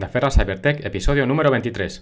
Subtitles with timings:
[0.00, 2.00] Da Ferra Cybertech, episodio número 23.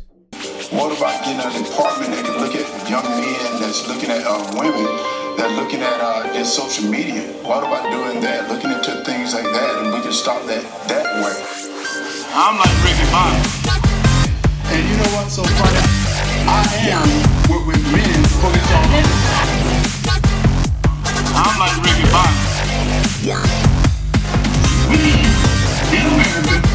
[0.71, 4.39] What about getting a department that can look at young men that's looking at uh,
[4.55, 4.87] women
[5.35, 7.27] that looking at uh, in social media?
[7.43, 8.47] What about doing that?
[8.47, 11.35] Looking into things like that, and we can stop that that way.
[12.39, 13.43] I'm like Ricky Bobby.
[14.71, 15.83] And you know what's so funny?
[16.47, 17.03] I am
[17.51, 19.11] with, with men police officers.
[21.35, 22.47] I'm like Ricky Bobby.
[24.87, 25.19] We
[25.99, 26.68] in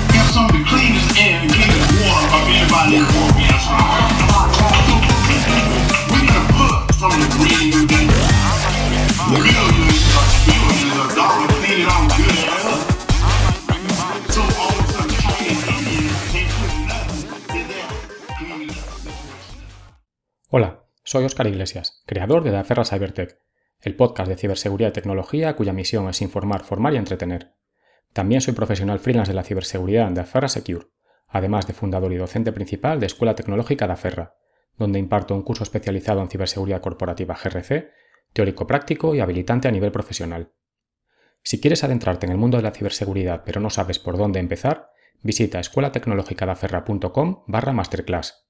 [20.50, 23.38] Hola, soy Oscar Iglesias, creador de Da Ferra Cybertech,
[23.81, 27.53] el podcast de ciberseguridad y tecnología cuya misión es informar, formar y entretener.
[28.13, 30.88] También soy profesional freelance de la ciberseguridad de Aferra Secure,
[31.27, 34.36] además de fundador y docente principal de Escuela Tecnológica de Aferra,
[34.77, 37.89] donde imparto un curso especializado en ciberseguridad corporativa GRC,
[38.31, 40.53] teórico práctico y habilitante a nivel profesional.
[41.41, 44.91] Si quieres adentrarte en el mundo de la ciberseguridad pero no sabes por dónde empezar,
[45.22, 48.47] visita escuelatecnologicadaferra.com barra masterclass.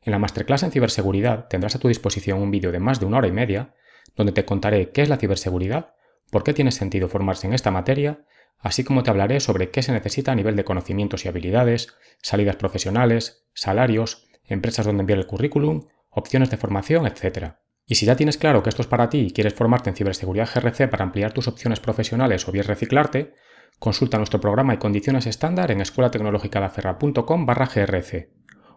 [0.00, 3.18] En la masterclass en ciberseguridad tendrás a tu disposición un vídeo de más de una
[3.18, 3.74] hora y media,
[4.16, 5.94] donde te contaré qué es la ciberseguridad,
[6.30, 8.24] por qué tiene sentido formarse en esta materia,
[8.58, 12.56] así como te hablaré sobre qué se necesita a nivel de conocimientos y habilidades, salidas
[12.56, 17.54] profesionales, salarios, empresas donde enviar el currículum, opciones de formación, etc.
[17.86, 20.48] Y si ya tienes claro que esto es para ti y quieres formarte en ciberseguridad
[20.52, 23.34] GRC para ampliar tus opciones profesionales o bien reciclarte,
[23.78, 28.30] consulta nuestro programa y condiciones estándar en escuelatecnologicadaferra.com barra grc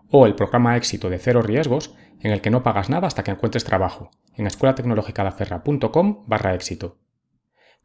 [0.09, 3.31] o el programa éxito de cero riesgos en el que no pagas nada hasta que
[3.31, 7.00] encuentres trabajo en escuelatecnologicadaferra.com barra éxito.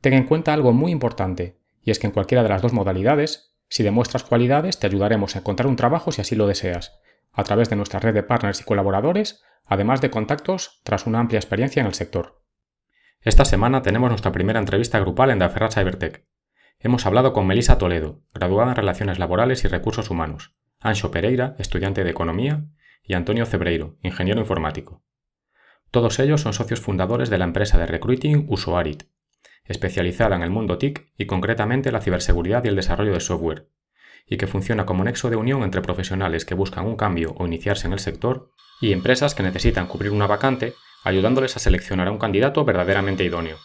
[0.00, 1.59] Ten en cuenta algo muy importante,
[1.91, 5.41] y es que en cualquiera de las dos modalidades, si demuestras cualidades, te ayudaremos a
[5.41, 7.00] encontrar un trabajo si así lo deseas,
[7.33, 11.41] a través de nuestra red de partners y colaboradores, además de contactos tras una amplia
[11.41, 12.44] experiencia en el sector.
[13.22, 16.24] Esta semana tenemos nuestra primera entrevista grupal en Daferra Cybertech.
[16.78, 22.05] Hemos hablado con Melisa Toledo, graduada en Relaciones Laborales y Recursos Humanos, Ancho Pereira, estudiante
[22.05, 22.67] de Economía,
[23.02, 25.02] y Antonio Cebreiro, ingeniero informático.
[25.90, 29.08] Todos ellos son socios fundadores de la empresa de recruiting Usuarit,
[29.70, 33.69] especializada en el mundo TIC y concretamente la ciberseguridad y el desarrollo de software,
[34.27, 37.86] y que funciona como nexo de unión entre profesionales que buscan un cambio o iniciarse
[37.86, 38.51] en el sector
[38.81, 43.58] y empresas que necesitan cubrir una vacante, ayudándoles a seleccionar a un candidato verdaderamente idóneo.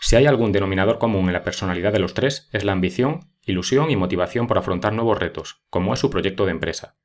[0.00, 3.90] Si hay algún denominador común en la personalidad de los tres, es la ambición, ilusión
[3.90, 6.96] y motivación por afrontar nuevos retos, como es su proyecto de empresa.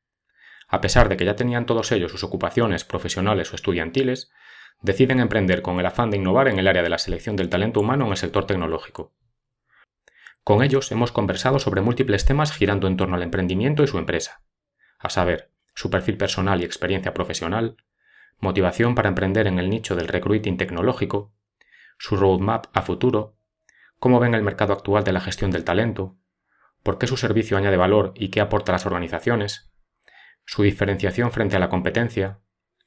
[0.67, 4.31] A pesar de que ya tenían todos ellos sus ocupaciones profesionales o estudiantiles,
[4.81, 7.79] deciden emprender con el afán de innovar en el área de la selección del talento
[7.79, 9.13] humano en el sector tecnológico.
[10.43, 14.43] Con ellos hemos conversado sobre múltiples temas girando en torno al emprendimiento y su empresa,
[14.99, 17.77] a saber, su perfil personal y experiencia profesional,
[18.39, 21.33] motivación para emprender en el nicho del recruiting tecnológico,
[21.97, 23.37] su roadmap a futuro,
[23.99, 26.17] cómo ven el mercado actual de la gestión del talento,
[26.83, 29.71] por qué su servicio añade valor y qué aporta a las organizaciones,
[30.45, 32.41] su diferenciación frente a la competencia,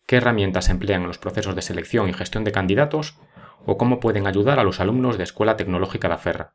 [0.07, 3.19] qué herramientas emplean en los procesos de selección y gestión de candidatos
[3.67, 6.55] o cómo pueden ayudar a los alumnos de Escuela Tecnológica de Aferra.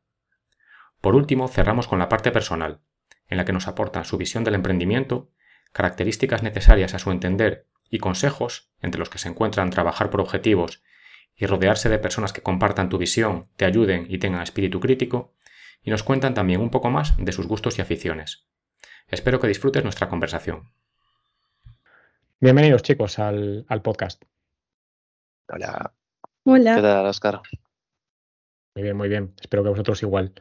[1.01, 2.81] Por último, cerramos con la parte personal,
[3.28, 5.29] en la que nos aportan su visión del emprendimiento,
[5.73, 10.81] características necesarias a su entender y consejos, entre los que se encuentran trabajar por objetivos
[11.35, 15.34] y rodearse de personas que compartan tu visión, te ayuden y tengan espíritu crítico,
[15.84, 18.47] y nos cuentan también un poco más de sus gustos y aficiones.
[19.07, 20.72] Espero que disfrutes nuestra conversación.
[22.44, 24.24] Bienvenidos chicos al, al podcast.
[25.47, 25.94] Hola.
[26.44, 26.75] Hola.
[26.75, 27.41] ¿Qué tal, Oscar?
[28.75, 29.35] Muy bien, muy bien.
[29.40, 30.34] Espero que vosotros igual.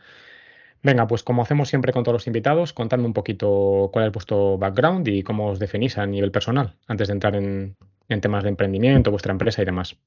[0.83, 4.57] Venga, pues como hacemos siempre con todos los invitados, contadme un poquito cuál es vuestro
[4.57, 7.77] background y cómo os definís a nivel personal, antes de entrar en,
[8.09, 9.99] en temas de emprendimiento, vuestra empresa y demás.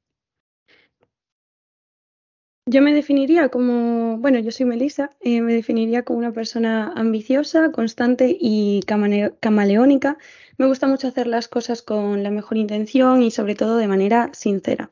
[2.65, 7.71] Yo me definiría como, bueno, yo soy Melissa, eh, me definiría como una persona ambiciosa,
[7.71, 10.17] constante y camaleónica.
[10.57, 14.29] Me gusta mucho hacer las cosas con la mejor intención y sobre todo de manera
[14.33, 14.89] sincera.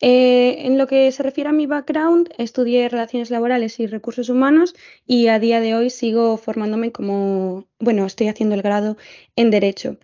[0.00, 4.74] Eh, en lo que se refiere a mi background, estudié Relaciones Laborales y Recursos Humanos
[5.06, 8.96] y a día de hoy sigo formándome como, bueno, estoy haciendo el grado
[9.34, 9.96] en Derecho.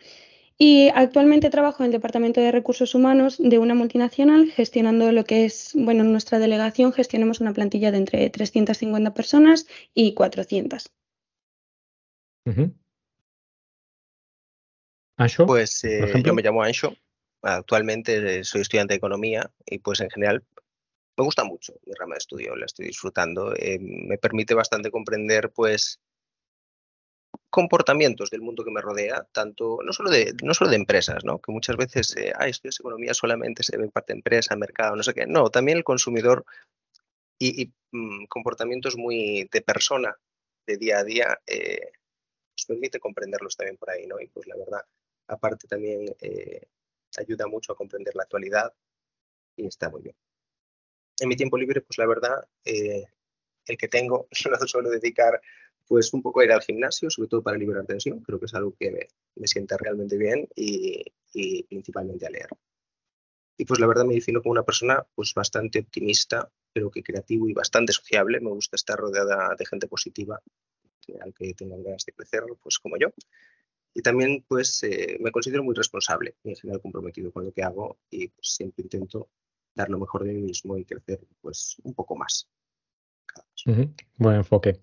[0.58, 5.44] Y actualmente trabajo en el Departamento de Recursos Humanos de una multinacional, gestionando lo que
[5.44, 10.90] es, bueno, en nuestra delegación gestionamos una plantilla de entre 350 personas y 400.
[12.46, 12.83] Ujú.
[15.16, 16.30] Anxo, Pues eh, por ejemplo.
[16.30, 16.94] yo me llamo Ancho.
[17.42, 20.44] Actualmente eh, soy estudiante de economía y pues en general
[21.16, 23.54] me gusta mucho mi rama de estudio, la estoy disfrutando.
[23.54, 26.00] eh, me permite bastante comprender pues
[27.50, 31.38] comportamientos del mundo que me rodea, tanto no solo de, no solo de empresas, ¿no?
[31.40, 34.96] que muchas veces, eh, ah, estudias economía solamente se ve en parte de empresa, mercado,
[34.96, 35.26] no sé qué.
[35.26, 36.44] No, también el consumidor
[37.38, 40.16] y, y, mm, comportamientos muy de persona,
[40.66, 41.92] de día a día, eh,
[42.56, 44.18] nos permite comprenderlos también por ahí, ¿no?
[44.20, 44.82] Y pues la verdad,
[45.26, 46.66] aparte también eh,
[47.16, 48.72] ayuda mucho a comprender la actualidad
[49.56, 50.16] y está muy bien.
[51.20, 53.04] En mi tiempo libre, pues la verdad, eh,
[53.66, 55.40] el que tengo, lo suelo dedicar
[55.86, 58.54] pues un poco a ir al gimnasio, sobre todo para liberar tensión, creo que es
[58.54, 62.48] algo que me, sienta realmente bien y, y, principalmente a leer.
[63.58, 67.48] Y pues la verdad me defino como una persona pues bastante optimista, pero que creativo
[67.48, 68.40] y bastante sociable.
[68.40, 70.40] Me gusta estar rodeada de gente positiva,
[71.20, 73.12] aunque tengan ganas de crecer, pues como yo.
[73.94, 77.62] Y también pues eh, me considero muy responsable y en general comprometido con lo que
[77.62, 79.28] hago y pues, siempre intento
[79.74, 82.48] dar lo mejor de mí mismo y crecer pues un poco más.
[83.66, 83.94] Uh -huh.
[84.18, 84.80] Buen enfoque.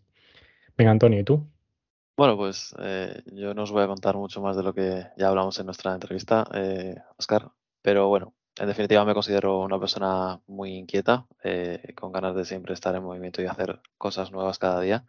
[0.78, 1.46] Venga, Antonio, ¿y tú?
[2.18, 5.28] Bueno, pues eh, yo no os voy a contar mucho más de lo que ya
[5.28, 10.74] hablamos en nuestra entrevista, eh, Oscar, pero bueno, en definitiva me considero una persona muy
[10.76, 15.06] inquieta, eh, con ganas de siempre estar en movimiento y hacer cosas nuevas cada día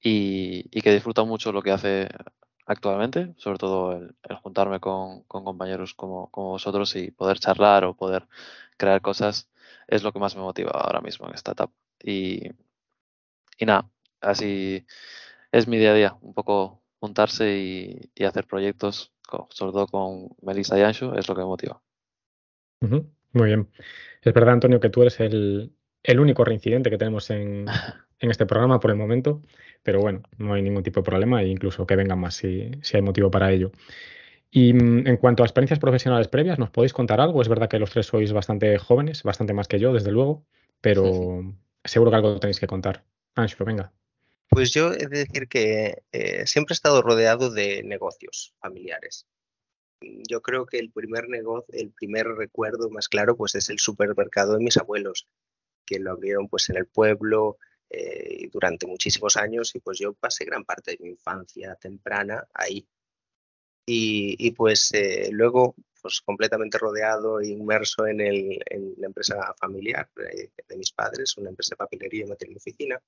[0.00, 2.08] y, y que disfruta mucho lo que hace
[2.66, 7.84] actualmente, sobre todo el, el juntarme con, con compañeros como, como, vosotros y poder charlar
[7.84, 8.26] o poder
[8.76, 9.48] crear cosas
[9.88, 11.72] es lo que más me motiva ahora mismo en esta etapa.
[12.02, 12.50] Y,
[13.58, 13.88] y nada,
[14.20, 14.84] así
[15.52, 19.86] es mi día a día, un poco juntarse y, y hacer proyectos, con, sobre todo
[19.86, 21.80] con Melissa y Anshu, es lo que me motiva.
[22.82, 23.06] Uh -huh.
[23.32, 23.68] Muy bien.
[24.22, 25.72] Es verdad, Antonio, que tú eres el,
[26.02, 27.66] el único reincidente que tenemos en,
[28.20, 29.42] en, este programa por el momento,
[29.82, 32.96] pero bueno, no hay ningún tipo de problema e incluso que vengan más si, si
[32.96, 33.72] hay motivo para ello.
[34.50, 37.42] Y mm, en cuanto a experiencias profesionales previas, ¿nos podéis contar algo?
[37.42, 40.44] Es verdad que los tres sois bastante jóvenes, bastante más que yo, desde luego,
[40.80, 41.54] pero sí, sí.
[41.84, 43.04] seguro que algo tenéis que contar.
[43.34, 43.92] Anshu, venga.
[44.48, 49.26] Pues yo he de decir que eh, siempre he estado rodeado de negocios familiares.
[50.00, 54.56] Yo creo que el primer negocio, el primer recuerdo más claro, pues es el supermercado
[54.56, 55.26] de mis abuelos,
[55.84, 57.58] que lo abrieron pues en el pueblo
[57.90, 62.86] eh, durante muchísimos años y pues yo pasé gran parte de mi infancia temprana ahí.
[63.88, 69.54] Y, y pues eh, luego pues completamente rodeado e inmerso en, el, en la empresa
[69.58, 73.02] familiar de, de, mis padres, una empresa de papelería y material de oficina,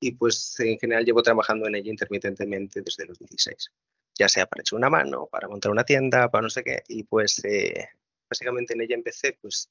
[0.00, 3.70] y pues en general llevo trabajando en ella intermitentemente desde los 16,
[4.18, 7.04] ya sea para echar una mano, para montar una tienda, para no sé qué, y
[7.04, 7.88] pues eh,
[8.28, 9.70] básicamente en ella empecé pues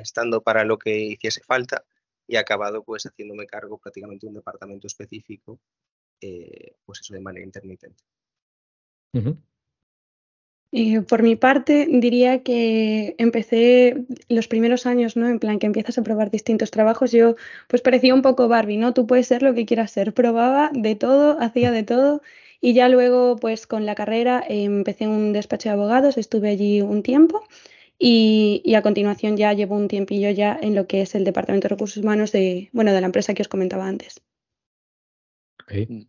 [0.00, 1.84] estando para lo que hiciese falta
[2.26, 5.60] y he acabado pues haciéndome cargo prácticamente de un departamento específico,
[6.20, 8.02] eh, pues eso de manera intermitente.
[9.12, 9.38] Uh -huh.
[10.76, 15.28] Eh, por mi parte, diría que empecé los primeros años, ¿no?
[15.28, 17.12] En plan, que empiezas a probar distintos trabajos.
[17.12, 17.36] Yo,
[17.68, 18.92] pues parecía un poco Barbie, ¿no?
[18.92, 20.12] Tú puedes ser lo que quieras ser.
[20.14, 22.22] Probaba de todo, hacía de todo.
[22.60, 26.48] Y ya luego, pues con la carrera, eh, empecé en un despacho de abogados, estuve
[26.48, 27.44] allí un tiempo.
[28.06, 31.68] Y, y, a continuación ya llevo un tiempillo ya en lo que es el Departamento
[31.68, 34.20] de Recursos Humanos de, bueno, de la empresa que os comentaba antes.
[35.62, 36.06] Okay.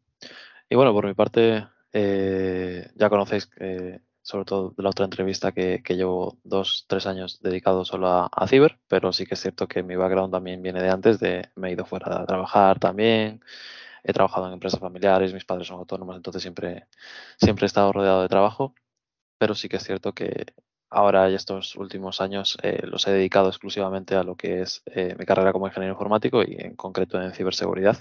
[0.69, 5.53] Y bueno, por mi parte, eh, ya conocéis que sobre todo de la otra entrevista
[5.53, 9.41] que, que llevo dos, tres años dedicado solo a, a, ciber, pero sí que es
[9.41, 12.77] cierto que mi background también viene de antes, de me he ido fuera a trabajar
[12.77, 13.41] también,
[14.03, 16.87] he trabajado en empresas familiares, mis padres son autónomos, entonces siempre,
[17.37, 18.75] siempre he estado rodeado de trabajo,
[19.37, 20.47] pero sí que es cierto que
[20.89, 25.25] ahora estos últimos años eh, los he dedicado exclusivamente a lo que es eh, mi
[25.25, 27.97] carrera como ingeniero informático y en concreto en ciberseguridad.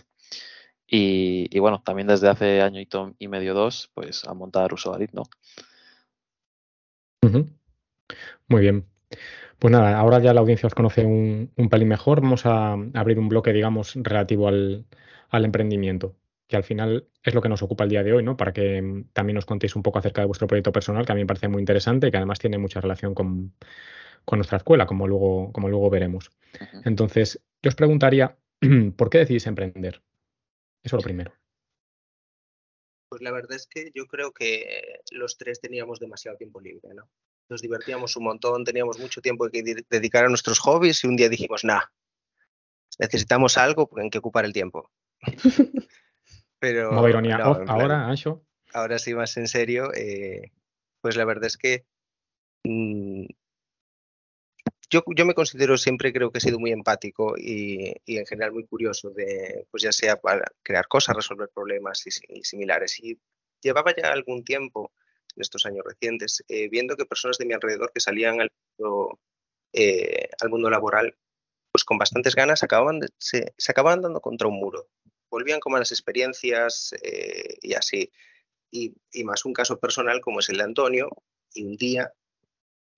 [0.86, 2.88] Y, bueno, también desde hace año y,
[3.18, 5.22] y medio, dos, pues a montar Usuarit, ¿no?
[7.22, 7.46] Uh.
[8.48, 8.86] Muy bien.
[9.58, 12.20] Pues nada, ahora ya la audiencia os conoce un, un pelín mejor.
[12.20, 14.84] Vamos a abrir un bloque, digamos, relativo al,
[15.30, 16.14] al, emprendimiento,
[16.54, 18.36] que al final es lo que nos ocupa el día de hoy, ¿no?
[18.36, 21.14] Para que mm, también nos contéis un poco acerca de vuestro proyecto personal, que a
[21.16, 23.52] mí me parece muy interesante y que además tiene mucha relación con,
[24.24, 26.30] con nuestra escuela, como luego, como luego veremos.
[26.54, 26.82] Uh -huh.
[26.84, 28.38] Entonces, yo os preguntaría,
[28.96, 30.00] ¿por qué decidís emprender?
[30.84, 31.32] Eso lo primero.
[33.08, 37.10] Pues la verdad es que yo creo que los tres teníamos demasiado tiempo libre, ¿no?
[37.48, 41.28] Nos divertíamos un montón, teníamos mucho tiempo que dedicar a nuestros hobbies y un día
[41.28, 41.82] dijimos, nah,
[43.00, 44.92] necesitamos algo en que ocupar el tiempo.
[46.64, 47.36] Pero no, ironía.
[47.36, 48.42] No, ahora, Ancho.
[48.72, 50.50] Ahora sí, más en serio, eh,
[51.02, 51.84] pues la verdad es que
[52.64, 53.26] mmm,
[54.88, 58.52] yo, yo, me considero siempre, creo que he sido muy empático y, y, en general
[58.52, 62.98] muy curioso de, pues ya sea para crear cosas, resolver problemas y, y similares.
[62.98, 63.18] Y
[63.60, 64.90] llevaba ya algún tiempo,
[65.36, 68.50] en estos años recientes, eh, viendo que personas de mi alrededor que salían al,
[69.74, 71.14] eh, al mundo laboral,
[71.70, 74.88] pues con bastantes ganas, acababan se, se, acababan dando contra un muro,
[75.34, 78.10] volvían con malas experiencias eh, y así.
[78.70, 81.08] Y, más un caso personal como es el de Antonio,
[81.52, 82.12] y un día,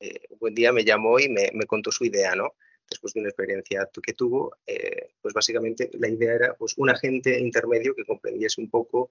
[0.00, 2.54] eh, un buen día me llamó y me, me, contó su idea, ¿no?
[2.90, 7.38] Después de una experiencia que tuvo, eh, pues básicamente la idea era pues, un agente
[7.38, 9.10] intermedio que comprendiese un poco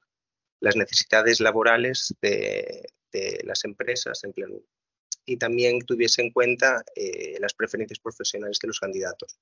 [0.60, 4.51] las necesidades laborales de, de las empresas en plan,
[5.25, 6.84] y también tuviese en cuenta
[7.39, 9.39] las preferencias profesionales de los candidatos.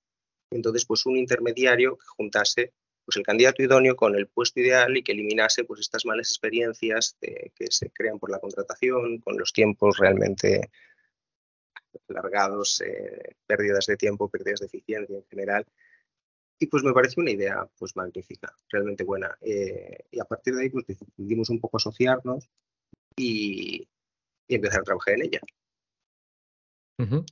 [0.52, 2.74] Entonces, pues un intermediario que juntase
[3.06, 7.18] pues, el candidato idóneo con el puesto ideal y que eliminase pues, estas malas experiencias
[7.22, 10.70] de, que se crean por la contratación, con los tiempos realmente
[12.10, 15.66] alargados, eh, pérdidas de tiempo, pérdidas de eficiencia en general.
[16.60, 19.38] Y pues me pareció una idea pues magnífica, realmente buena.
[19.42, 22.50] Eh, y a partir de ahí pues decidimos un poco asociarnos
[23.16, 23.88] y,
[24.48, 25.42] y empezar a trabajar en ella.
[27.00, 27.26] Uh -huh.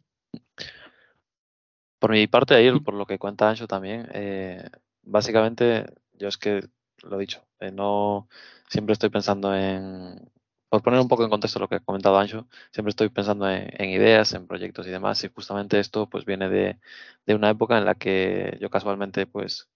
[1.99, 4.67] Por mi parte, ahí, por lo que cuenta Ancho también, eh,
[5.03, 6.61] básicamente yo es que
[7.03, 8.27] lo he dicho, eh, no
[8.69, 10.31] siempre estoy pensando en,
[10.69, 13.89] por poner un poco en contexto lo que ha comentado Ancho, siempre estoy pensando en,
[13.89, 16.79] ideas, en proyectos y demás, y justamente esto pues viene de,
[17.25, 19.69] de, una época en la que yo casualmente pues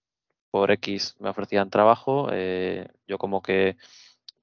[0.51, 3.77] por X me ofrecían trabajo, eh, yo como que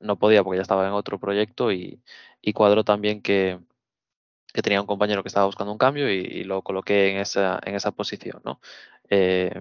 [0.00, 2.02] no podía porque ya estaba en otro proyecto y,
[2.42, 3.60] y cuadro también que,
[4.52, 7.60] que tenía un compañero que estaba buscando un cambio y, y lo coloqué en esa,
[7.64, 8.60] en esa posición, ¿no?
[9.10, 9.52] Eh,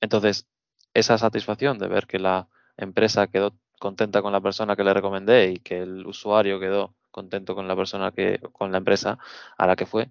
[0.00, 0.48] entonces,
[0.94, 5.50] esa satisfacción de ver que la empresa quedó contenta con la persona que le recomendé
[5.50, 9.18] y que el usuario quedó contento con la persona que, con la empresa
[9.58, 10.10] a la que fue,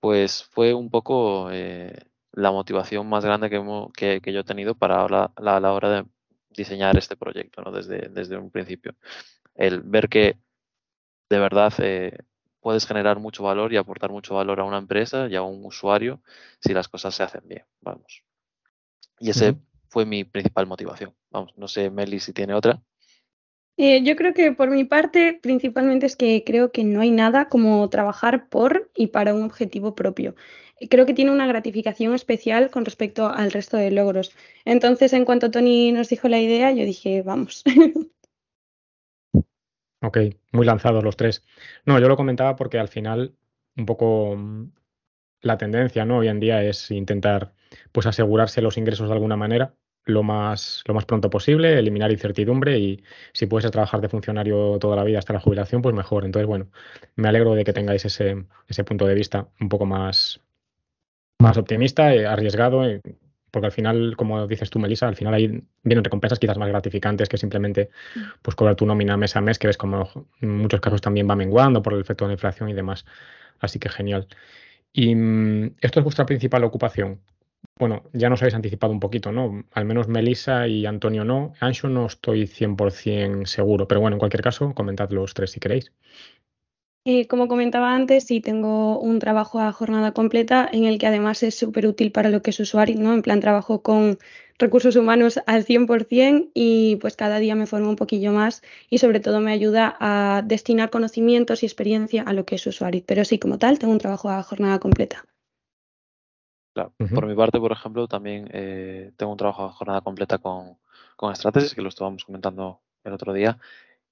[0.00, 5.72] pues fue un poco eh, la motivación más grande que, yo he tenido para la,
[5.72, 6.06] hora de
[6.50, 7.70] diseñar este proyecto, ¿no?
[7.72, 8.94] Desde, desde un principio.
[9.54, 10.38] El ver que
[11.28, 12.18] de verdad eh,
[12.60, 16.22] puedes generar mucho valor y aportar mucho valor a una empresa y a un usuario
[16.60, 18.24] si las cosas se hacen bien, vamos.
[19.18, 19.56] Y ese.
[19.90, 21.14] Fue mi principal motivación.
[21.30, 22.82] Vamos, no sé, Meli, si tiene otra.
[23.76, 27.48] Eh, yo creo que por mi parte, principalmente es que creo que no hay nada
[27.48, 30.34] como trabajar por y para un objetivo propio.
[30.88, 34.34] Creo que tiene una gratificación especial con respecto al resto de logros.
[34.64, 37.64] Entonces, en cuanto Tony nos dijo la idea, yo dije, vamos.
[40.02, 40.16] Ok,
[40.52, 41.44] muy lanzados los tres.
[41.84, 43.36] No, yo lo comentaba porque al final
[43.76, 44.72] un poco mm,
[45.42, 46.18] la tendencia, ¿no?
[46.18, 47.52] Hoy en día es intentar
[47.92, 52.78] pues asegurarse los ingresos de alguna manera lo más, lo más pronto posible, eliminar incertidumbre
[52.78, 56.24] y si puedes trabajar de funcionario toda la vida hasta la jubilación, pues mejor.
[56.24, 56.68] Entonces, bueno,
[57.16, 60.40] me alegro de que tengáis ese, ese punto de vista un poco más,
[61.38, 63.00] más optimista, eh, arriesgado, eh,
[63.50, 67.28] porque al final, como dices tú, Melissa, al final ahí vienen recompensas quizás más gratificantes
[67.28, 67.90] que simplemente
[68.42, 71.34] pues cobrar tu nómina mes a mes, que ves como en muchos casos también va
[71.34, 73.04] menguando por el efecto de la inflación y demás.
[73.58, 74.28] Así que genial.
[74.92, 77.20] Y mm, esto es vuestra principal ocupación.
[77.78, 79.64] Bueno, ya nos habéis anticipado un poquito, ¿no?
[79.72, 81.54] Al menos Melissa y Antonio no.
[81.60, 85.92] Ancho no estoy 100% seguro, pero bueno, en cualquier caso, comentad los tres si queréis.
[87.06, 91.42] Eh, como comentaba antes, sí tengo un trabajo a jornada completa en el que además
[91.42, 93.14] es súper útil para lo que es usuario, ¿no?
[93.14, 94.18] En plan, trabajo con
[94.60, 99.20] recursos humanos al 100% y pues cada día me formo un poquillo más y sobre
[99.20, 103.02] todo me ayuda a destinar conocimientos y experiencia a lo que es usuario.
[103.06, 105.24] Pero sí, como tal, tengo un trabajo a jornada completa.
[106.74, 106.92] Claro.
[106.98, 107.14] Uh -huh.
[107.14, 110.78] Por mi parte, por ejemplo, también eh, tengo un trabajo a jornada completa con,
[111.16, 113.58] con Strategies, que lo estábamos comentando el otro día,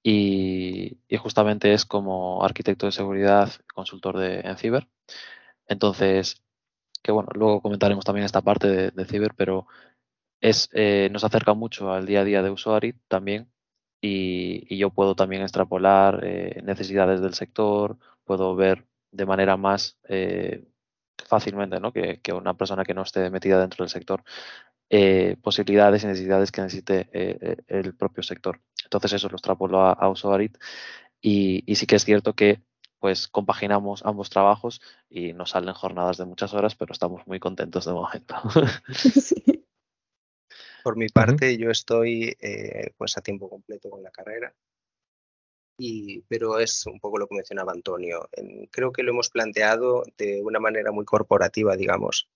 [0.03, 4.87] y, y, justamente es como arquitecto de seguridad, consultor de, en ciber.
[5.67, 6.41] Entonces,
[7.03, 9.67] que bueno, luego comentaremos también esta parte de, de ciber, pero
[10.41, 13.49] es, eh, nos acerca mucho al día a día de usuario también
[14.01, 20.65] y, yo puedo también extrapolar eh, necesidades del sector, puedo ver de manera más eh,
[21.27, 21.91] fácilmente ¿no?
[21.91, 24.23] que, una persona que no esté metida dentro del sector
[24.89, 27.09] eh, posibilidades y necesidades que necesite
[27.67, 28.61] el propio sector.
[28.83, 30.57] Entonces eso lo extrapolo a, a Usoarit
[31.21, 32.61] y, y, sí que es cierto que
[32.99, 37.85] pues compaginamos ambos trabajos y nos salen jornadas de muchas horas, pero estamos muy contentos
[37.85, 38.35] de momento.
[38.93, 39.65] Sí.
[40.83, 41.57] Por mi parte, uh -huh.
[41.57, 44.53] yo estoy eh, pues a tiempo completo con la carrera,
[45.77, 48.27] y, pero es un poco lo que mencionaba Antonio.
[48.33, 52.27] En, creo que lo hemos planteado de una manera muy corporativa, digamos.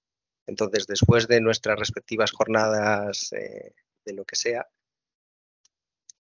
[0.47, 3.73] Entonces, después de nuestras respectivas jornadas eh,
[4.05, 4.67] de lo que sea,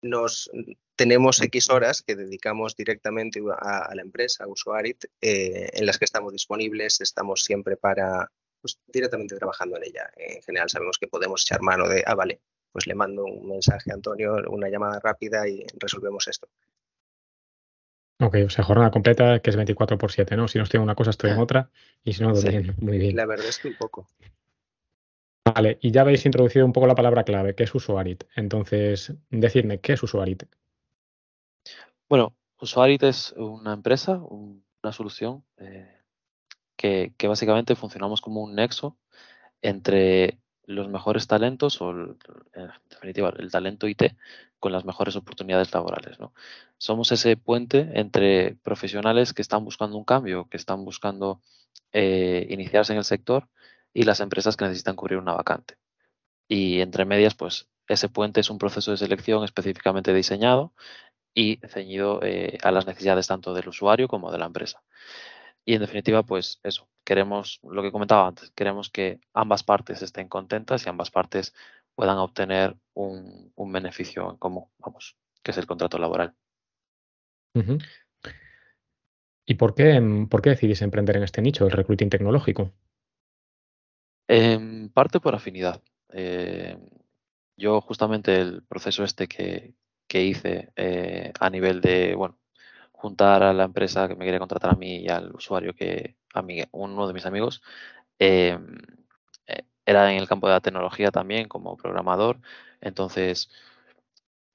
[0.01, 0.49] nos
[0.95, 5.97] tenemos X horas que dedicamos directamente a, a la empresa, a Usuarit, eh, en las
[5.97, 8.31] que estamos disponibles, estamos siempre para
[8.63, 10.09] pues, directamente trabajando en ella.
[10.15, 12.39] En general sabemos que podemos echar mano de, ah, vale,
[12.71, 16.47] pues le mando un mensaje a Antonio, una llamada rápida y resolvemos esto.
[18.21, 20.47] Ok, o sea, jornada completa que es 24 por 7, ¿no?
[20.47, 21.69] Si no estoy en una cosa, estoy en otra.
[22.05, 22.47] Y si no, sí.
[22.47, 23.17] bien, muy bien.
[23.17, 24.07] La verdad es que un poco.
[25.45, 28.23] Vale, y ya habéis introducido un poco la palabra clave, que es Usuarit.
[28.37, 30.43] Entonces, decidme, ¿qué es Usuarit?
[32.07, 36.02] Bueno, Usuarit es una empresa, una solución eh,
[37.17, 38.97] que, básicamente funcionamos como un nexo
[39.61, 42.17] entre los mejores talentos o, en
[42.89, 44.15] definitiva, el talento IT
[44.59, 46.17] con las mejores oportunidades laborales.
[46.77, 51.41] Somos ese puente entre profesionales que están buscando un cambio, que están buscando
[51.93, 53.47] eh, iniciarse en el sector
[53.93, 55.77] y las empresas que necesitan cubrir una vacante.
[56.49, 60.73] Y entre medias, pues ese puente es un proceso de selección específicamente diseñado
[61.33, 64.83] y ceñido eh, a las necesidades tanto del usuario como de la empresa.
[65.65, 70.27] Y en definitiva, pues eso, queremos, lo que comentaba antes, queremos que ambas partes estén
[70.27, 71.53] contentas y ambas partes
[71.95, 76.35] puedan obtener un, un beneficio en común, vamos, que es el contrato laboral.
[77.55, 77.85] Uh -huh.
[79.45, 82.73] ¿Y por qué, por qué decidís emprender en este nicho, el recruiting tecnológico?
[84.27, 85.81] En parte por afinidad.
[86.09, 86.77] Eh,
[87.57, 89.75] yo justamente el proceso este que,
[90.07, 92.39] que hice eh, a nivel de, bueno,
[93.03, 96.41] juntar a la empresa que me quiere contratar a mí y al usuario que, a
[96.41, 97.61] mí, uno de mis amigos,
[98.19, 98.57] eh,
[99.85, 102.39] era en el campo de la tecnología también como programador.
[102.81, 103.49] Entonces,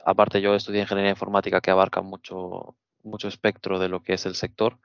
[0.04, 4.34] aparte yo estudié ingeniería informática que abarca mucho, mucho espectro de lo que es el
[4.34, 4.78] sector.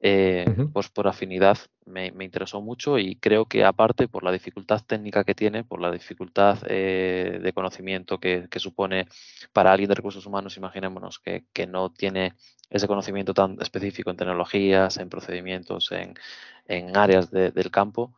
[0.00, 0.72] Eh, uh -huh.
[0.72, 5.24] Pues por afinidad me, me, interesó mucho y creo que aparte por la dificultad técnica
[5.24, 9.08] que tiene, por la dificultad eh, de conocimiento que, que, supone
[9.52, 12.34] para alguien de recursos humanos, imaginémonos que, que, no tiene
[12.70, 16.14] ese conocimiento tan específico en tecnologías, en procedimientos, en,
[16.68, 18.14] en áreas de, del campo,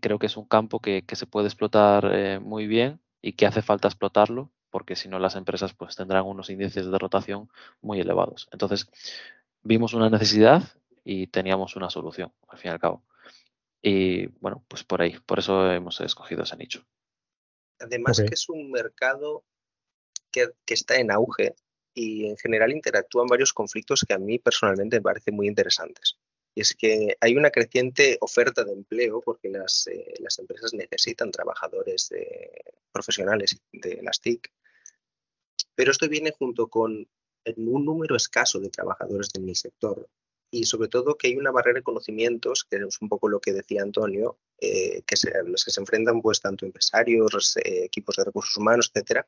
[0.00, 3.46] creo que es un campo que, que se puede explotar eh, muy bien y que
[3.46, 7.50] hace falta explotarlo porque si no las empresas pues tendrán unos índices de rotación
[7.82, 8.48] muy elevados.
[8.52, 8.88] Entonces,
[9.62, 10.62] vimos una necesidad
[11.04, 13.04] y teníamos una solución, al fin y al cabo.
[13.82, 16.86] Y bueno, pues por ahí, por eso hemos escogido ese nicho.
[17.80, 18.28] Además okay.
[18.28, 19.44] que es un mercado
[20.30, 21.56] que, que, está en auge
[21.94, 26.18] y en general interactúan varios conflictos que a mí personalmente me parecen muy interesantes.
[26.54, 31.30] Y es que hay una creciente oferta de empleo porque las, eh, las empresas necesitan
[31.30, 32.50] trabajadores de,
[32.92, 34.52] profesionales de las TIC,
[35.74, 37.08] pero esto viene junto con
[37.56, 40.08] un número escaso de trabajadores de mi sector
[40.54, 43.54] y sobre todo que hay una barrera de conocimientos, que es un poco lo que
[43.54, 48.54] decía Antonio, eh, que se, que se enfrentan pues tanto empresarios, eh, equipos de recursos
[48.58, 49.26] humanos, etcétera,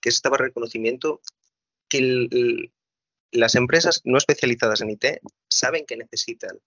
[0.00, 1.20] que es esta barrera de conocimiento
[1.88, 2.68] que
[3.30, 6.58] las empresas no especializadas en IT saben que necesitan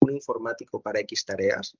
[0.00, 1.76] un informático para X tareas,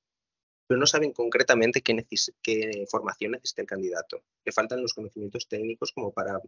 [0.68, 2.06] pero no saben concretamente qué,
[2.42, 4.22] qué formación necesita el candidato.
[4.44, 6.40] Le faltan los conocimientos técnicos como para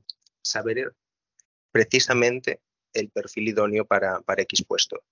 [0.42, 0.94] saber
[1.72, 2.60] precisamente
[2.92, 5.02] el perfil idóneo para, para X puesto.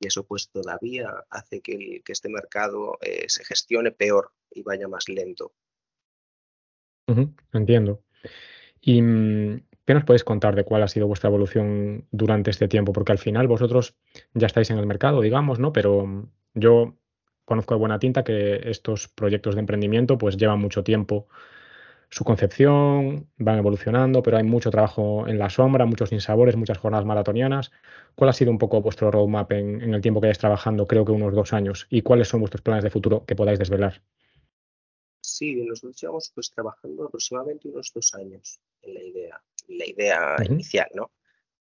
[0.00, 4.88] Y eso pues todavía hace que, que este mercado eh, se gestione peor y vaya
[4.88, 5.52] más lento.
[7.52, 8.02] Entiendo.
[8.80, 12.92] ¿Y mm, qué nos podéis contar de cuál ha sido vuestra evolución durante este tiempo?
[12.92, 13.96] Porque al final vosotros
[14.32, 15.72] ya estáis en el mercado, digamos, ¿no?
[15.72, 16.96] Pero mm, yo
[17.44, 21.26] conozco de buena tinta que estos proyectos de emprendimiento pues llevan mucho tiempo
[22.10, 27.06] su concepción, van evolucionando, pero hay mucho trabajo en la sombra, muchos sinsabores, muchas jornadas
[27.06, 27.70] maratonianas.
[28.16, 31.04] ¿Cuál ha sido un poco vuestro roadmap en, en el tiempo que hayáis trabajando, creo
[31.04, 31.86] que unos dos años?
[31.88, 34.02] ¿Y cuáles son vuestros planes de futuro que podáis desvelar?
[35.22, 40.36] Sí, nosotros llevamos pues trabajando aproximadamente unos dos años en la idea, en la idea
[40.36, 40.52] uh -huh.
[40.52, 41.12] inicial, ¿no?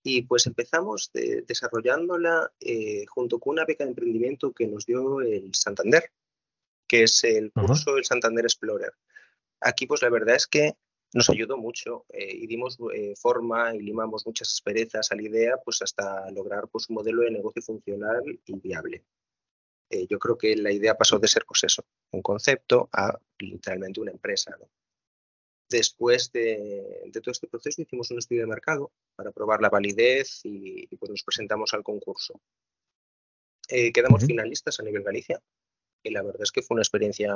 [0.03, 5.20] Y pues empezamos de, desarrollándola eh, junto con una beca de emprendimiento que nos dio
[5.20, 6.05] el Santander,
[6.88, 7.96] que es el curso uh -huh.
[7.96, 8.92] del Santander Explorer
[9.61, 10.75] aquí pues la verdad es que
[11.12, 15.57] nos ayudó mucho eh, y dimos eh, forma y limamos muchas asperezas a la idea
[15.64, 19.05] pues hasta lograr pues un modelo de negocio funcional y viable.
[19.90, 24.01] Eh, yo creo que la idea pasó de ser pues eso, un concepto a literalmente
[24.01, 24.55] una empresa.
[24.61, 24.70] ¿no?
[25.68, 30.44] Después de, de, todo este proceso hicimos un estudio de mercado para probar la validez
[30.44, 32.40] y, y pues nos presentamos al concurso.
[33.68, 34.29] quedamos uh -huh.
[34.29, 35.42] finalistas a nivel Galicia
[36.05, 37.35] y la verdad es que fue una experiencia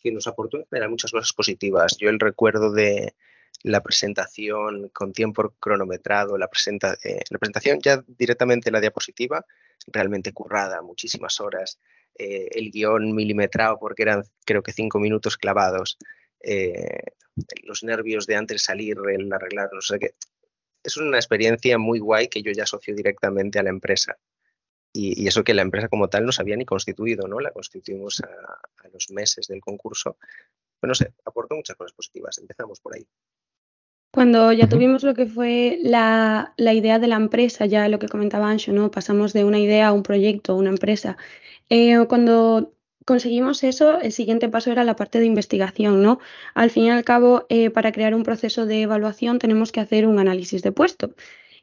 [0.00, 1.96] que nos aportó general muchas cosas positivas.
[1.98, 3.14] Yo el recuerdo de
[3.62, 9.44] la presentación con tiempo cronometrado, la, presenta, eh, la presentación ya directamente la diapositiva,
[9.86, 11.78] realmente currada, muchísimas horas,
[12.16, 15.98] eh, el guion milimetrado porque eran creo que cinco minutos clavados,
[16.40, 17.02] eh,
[17.62, 20.14] los nervios de antes salir, el arreglar, no sé qué.
[20.82, 24.16] Es una experiencia muy guay que yo ya asocio directamente a la empresa.
[24.92, 27.40] Y, y, eso que la empresa como tal no se había ni constituido, ¿no?
[27.40, 30.16] La constituimos a, a los meses del concurso.
[30.80, 32.38] Pues no sé, aportó muchas cosas positivas.
[32.38, 33.06] Empezamos por ahí.
[34.10, 38.08] Cuando ya tuvimos lo que fue la, la, idea de la empresa, ya lo que
[38.08, 38.90] comentaba Ancho, ¿no?
[38.90, 41.18] Pasamos de una idea a un proyecto, a una empresa.
[41.68, 42.72] Eh, cuando
[43.04, 46.20] conseguimos eso, el siguiente paso era la parte de investigación, ¿no?
[46.54, 50.06] Al fin y al cabo, eh, para crear un proceso de evaluación tenemos que hacer
[50.06, 51.14] un análisis de puesto.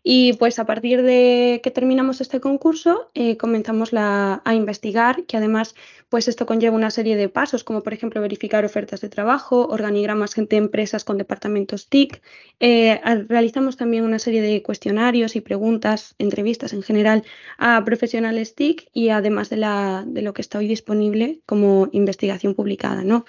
[0.08, 5.36] Y pues a partir de que terminamos este concurso, eh, comenzamos la, a investigar, que
[5.36, 5.74] además
[6.10, 10.36] pues esto conlleva una serie de pasos, como por ejemplo verificar ofertas de trabajo, organigramas
[10.36, 12.22] de empresas con departamentos TIC.
[12.60, 17.24] Eh, realizamos también una serie de cuestionarios y preguntas, entrevistas en general
[17.58, 22.54] a profesionales TIC y además de, la, de lo que está hoy disponible como investigación
[22.54, 23.26] publicada, ¿no?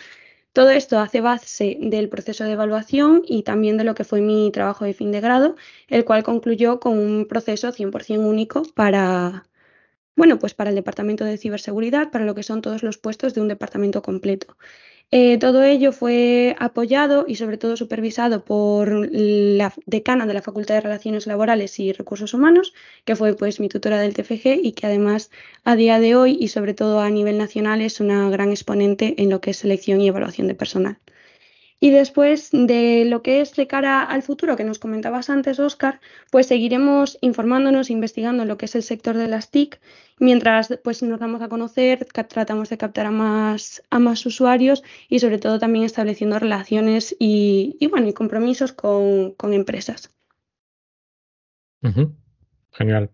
[0.57, 4.51] Todo esto hace base del proceso de evaluación y también de lo que fue mi
[4.51, 5.55] trabajo de fin de grado,
[5.87, 9.47] el cual concluyó con un proceso 100% único para,
[10.17, 13.43] bueno, pues para el departamento de ciberseguridad, para lo que son todos los puestos de
[13.43, 14.57] un departamento completo.
[15.13, 20.75] Eh, todo ello fue apoyado y sobre todo supervisado por la decana de la Facultad
[20.75, 24.87] de Relaciones Laborales y Recursos Humanos, que fue pues mi tutora del TFG y que
[24.87, 25.31] además
[25.65, 29.31] a día de hoy y sobre todo a nivel nacional es una gran exponente en
[29.31, 30.99] lo que es selección y evaluación de personal.
[31.79, 36.01] Y después de lo que es de cara al futuro que nos comentabas antes, Oscar,
[36.31, 39.79] pues seguiremos informándonos, investigando lo que es el sector de las TIC,
[40.19, 45.19] mientras pues nos damos a conocer, tratamos de captar a más, a más usuarios y
[45.19, 50.11] sobre todo también estableciendo relaciones y, bueno, y compromisos con, empresas.
[52.73, 53.11] Genial.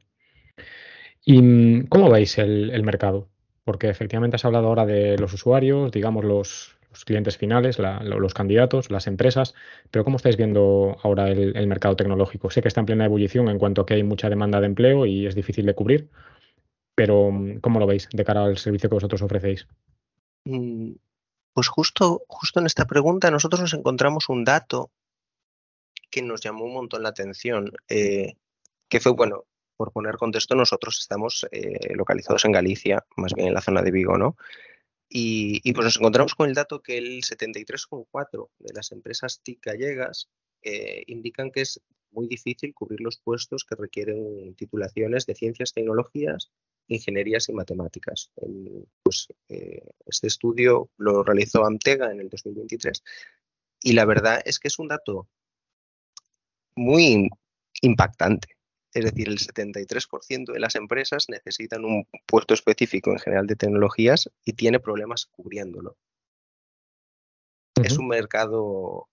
[1.25, 3.29] ¿Y mm, cómo veis el, el mercado?
[3.65, 9.07] Porque efectivamente has hablado ahora de los usuarios, digamos los, clientes finales, los candidatos, las
[9.07, 9.55] empresas,
[9.91, 12.51] pero ¿cómo estáis viendo ahora el, mercado tecnológico?
[12.51, 15.07] Sé que está en plena ebullición en cuanto a que hay mucha demanda de empleo
[15.07, 16.09] y es difícil de cubrir,
[16.95, 19.67] pero ¿cómo lo veis de cara al servicio que vosotros ofrecéis?
[20.45, 20.93] Mm,
[21.53, 24.91] pues justo, justo en esta pregunta nosotros nos encontramos un dato
[26.11, 28.35] que nos llamó un montón la atención, eh,
[28.89, 33.55] que fue, bueno, por poner contexto, nosotros estamos eh, localizados en Galicia, más bien en
[33.55, 34.37] la zona de Vigo, ¿no?
[35.15, 40.31] Y, pues nos encontramos con el dato que el 73,4 de las empresas TIC gallegas
[40.63, 46.51] eh, indican que es muy difícil cubrir los puestos que requieren titulaciones de ciencias, tecnologías,
[46.89, 48.31] ingenierías y matemáticas.
[49.03, 53.03] pues, eh, este estudio lo realizó Amtega en el 2023
[53.83, 55.29] y la verdad es que es un dato
[56.77, 57.29] muy
[57.81, 58.57] impactante.
[58.95, 64.31] Es decir, el 73% de las empresas necesitan un puesto específico en general de tecnologías
[64.45, 65.97] y tiene problemas cubriéndolo.
[67.83, 69.09] Es un mercado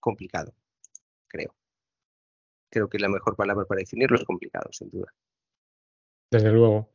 [0.00, 0.54] complicado,
[1.28, 1.54] creo.
[2.70, 5.12] Creo que la mejor palabra para definirlo es complicado, sin duda.
[6.30, 6.90] Desde luego.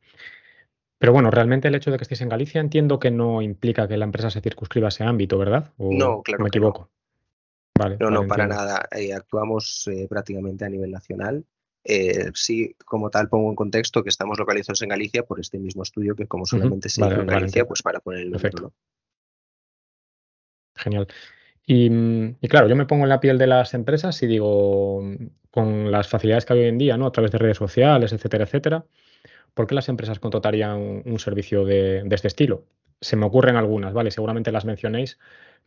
[0.98, 3.96] Pero bueno, realmente el hecho de que estéis en Galicia entiendo que no implica que
[3.96, 5.72] la empresa se circunscriba a ese ámbito, ¿verdad?
[5.78, 6.44] no, claro.
[6.44, 6.90] Me equivoco
[8.00, 8.88] no, no, para nada.
[8.92, 11.44] Eh, actuamos eh, prácticamente a nivel nacional.
[11.84, 15.82] Eh, sí, como tal, pongo en contexto que estamos localizados en Galicia por este mismo
[15.82, 18.72] estudio que como solamente se hizo en Galicia, pues para poner el ejemplo.
[20.76, 21.08] Genial.
[21.66, 21.90] Y,
[22.40, 25.02] y, claro, yo me pongo en la piel de las empresas y digo,
[25.50, 27.06] con las facilidades que hay hoy en día, ¿no?
[27.06, 28.84] A través de redes sociales, etcétera, etcétera,
[29.54, 32.66] ¿por qué las empresas contratarían un, servicio de, de, este estilo?
[33.00, 34.10] Se me ocurren algunas, ¿vale?
[34.10, 35.18] Seguramente las mencionéis,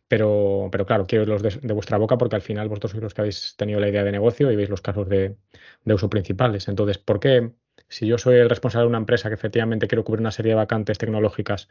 [0.08, 3.22] pero, pero claro, quiero los de, vuestra boca porque al final vosotros sois los que
[3.22, 5.36] habéis tenido la idea de negocio y veis los casos de,
[5.84, 6.68] uso principales.
[6.68, 7.52] Entonces, ¿por qué,
[7.88, 10.56] si yo soy el responsable de una empresa que efectivamente quiero cubrir una serie de
[10.56, 11.68] vacantes tecnológicas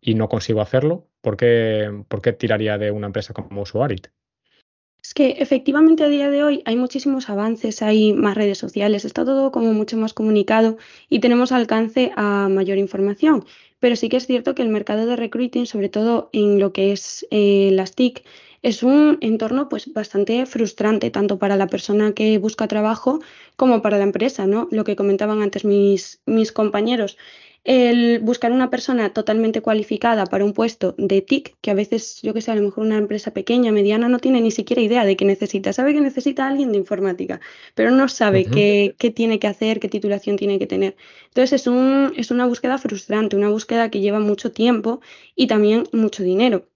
[0.00, 4.08] y no consigo hacerlo, ¿por qué, por qué tiraría de una empresa como Suarit?
[5.02, 9.24] Es que efectivamente a día de hoy hay muchísimos avances, hay más redes sociales, está
[9.24, 10.76] todo como mucho más comunicado
[11.08, 13.44] y tenemos alcance a mayor información.
[13.78, 16.92] Pero sí que es cierto que el mercado de recruiting, sobre todo en lo que
[16.92, 18.24] es eh, las TIC,
[18.62, 23.20] es un entorno pues bastante frustrante tanto para la persona que busca trabajo
[23.56, 24.68] como para la empresa, ¿no?
[24.70, 27.16] Lo que comentaban antes mis, mis compañeros
[27.64, 32.32] el buscar una persona totalmente cualificada para un puesto de TIC, que a veces, yo
[32.32, 35.16] que sé, a lo mejor una empresa pequeña, mediana, no tiene ni siquiera idea de
[35.16, 35.72] qué necesita.
[35.74, 37.40] Sabe que necesita a alguien de informática,
[37.74, 40.96] pero no sabe qué, tiene que hacer, qué titulación tiene que tener.
[41.26, 45.00] Entonces es, un, es una búsqueda frustrante, una búsqueda que lleva mucho tiempo
[45.34, 46.68] y también mucho dinero.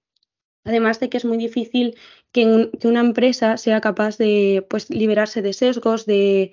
[0.65, 1.97] Además de que es muy difícil
[2.33, 6.53] que, una empresa sea capaz de pues, liberarse de sesgos, de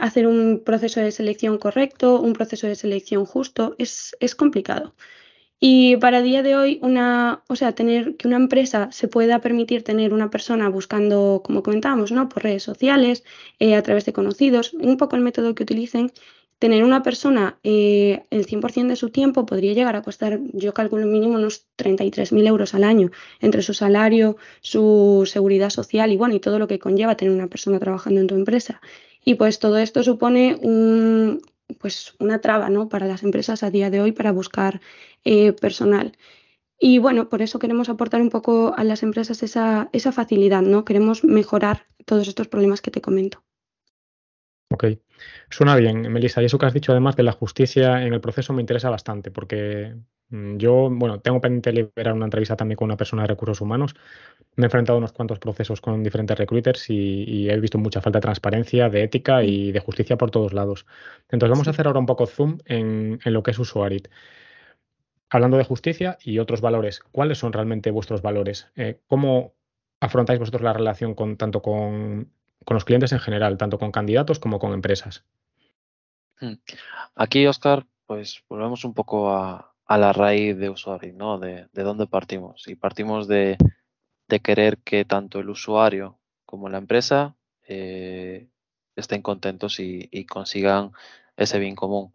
[0.00, 4.94] hacer un proceso de selección correcto, un proceso de selección justo, es, es complicado.
[5.64, 9.84] Y para día de hoy, una, o sea, tener que una empresa se pueda permitir
[9.84, 12.28] tener una persona buscando, como comentábamos, ¿no?
[12.28, 13.22] por redes sociales,
[13.60, 16.10] eh, a través de conocidos, un poco el método que utilicen,
[16.62, 21.06] tener una persona eh, el 100% de su tiempo podría llegar a costar, yo calculo
[21.06, 26.38] mínimo unos 33.000 euros al año, entre su salario, su seguridad social y bueno, y
[26.38, 28.80] todo lo que conlleva tener una persona trabajando en tu empresa.
[29.24, 31.42] Y pues todo esto supone un,
[31.80, 32.88] pues una traba ¿no?
[32.88, 34.80] para las empresas a día de hoy para buscar
[35.24, 36.16] eh, personal.
[36.78, 40.84] Y bueno, por eso queremos aportar un poco a las empresas esa, esa facilidad, ¿no?
[40.84, 43.42] Queremos mejorar todos estos problemas que te comento.
[44.72, 44.84] Ok,
[45.50, 46.40] suena bien, Melissa.
[46.40, 49.30] Y eso que has dicho además de la justicia en el proceso me interesa bastante
[49.30, 49.94] porque
[50.30, 53.60] mm, yo, bueno, tengo pendiente de liberar una entrevista también con una persona de recursos
[53.60, 53.94] humanos.
[54.56, 58.18] Me he enfrentado a unos cuantos procesos con diferentes recruiters y, he visto mucha falta
[58.18, 60.86] de transparencia, de ética y de justicia por todos lados.
[61.28, 64.08] Entonces vamos a hacer ahora un poco zoom en, en lo que es Usuarit.
[65.30, 68.68] Hablando de justicia y otros valores, ¿cuáles son realmente vuestros valores?
[68.76, 69.54] Eh, ¿Cómo
[70.00, 72.30] afrontáis vosotros la relación con, tanto con,
[72.68, 75.24] los clientes en general, tanto con candidatos como con empresas?
[76.40, 76.54] Hmm.
[77.14, 81.38] Aquí, Oscar, pues volvemos un poco a, la raíz de usuario, ¿no?
[81.38, 82.66] De, dónde partimos.
[82.66, 83.58] Y partimos de,
[84.42, 87.36] querer que tanto el usuario como la empresa
[87.68, 88.48] eh,
[88.96, 90.92] estén contentos y consigan
[91.36, 92.12] ese bien común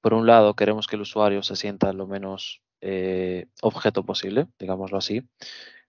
[0.00, 4.98] por un lado, queremos que el usuario se sienta lo menos eh, objeto posible, digámoslo
[4.98, 5.28] así.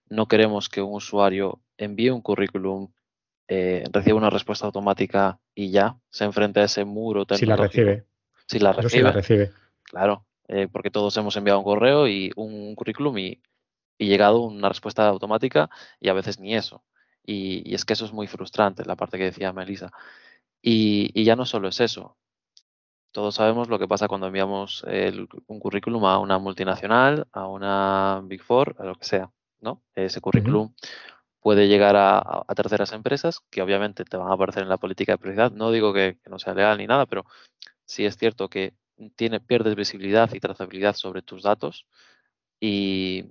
[0.08, 2.92] No queremos que un usuario envíe un currículum,
[3.52, 8.04] eh, reciba una respuesta automática y ya se enfrente a ese muro Si la recibe.
[8.46, 9.02] Si la recibe.
[9.02, 9.50] la recibe.
[9.82, 13.42] Claro, eh, porque todos hemos enviado un correo y un currículum y,
[13.98, 16.84] llegado una respuesta automática y a veces ni eso.
[17.26, 19.90] Y, es que eso es muy frustrante, la parte que decía Melissa.
[20.62, 22.16] Y, y ya no solo es eso,
[23.10, 24.84] todos sabemos lo que pasa cuando enviamos
[25.48, 29.82] un currículum a una multinacional, a una Big Four, a lo que sea, ¿no?
[29.96, 30.72] Ese currículum
[31.40, 35.18] puede llegar a, terceras empresas que obviamente te van a aparecer en la política de
[35.18, 35.52] prioridad.
[35.52, 37.24] No digo que, no sea legal ni nada, pero
[37.84, 38.74] sí es cierto que
[39.16, 41.86] tiene, pierdes visibilidad y trazabilidad sobre tus datos
[42.60, 43.26] y,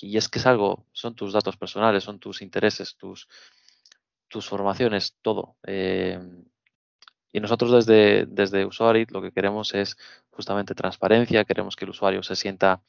[0.00, 3.28] es que es algo, son tus datos personales, son tus intereses, tus,
[4.28, 5.56] tus formaciones, todo.
[5.66, 6.20] Eh,
[7.32, 9.96] y nosotros desde, desde Usuarit lo que queremos es
[10.30, 12.80] justamente transparencia, queremos que el usuario se sienta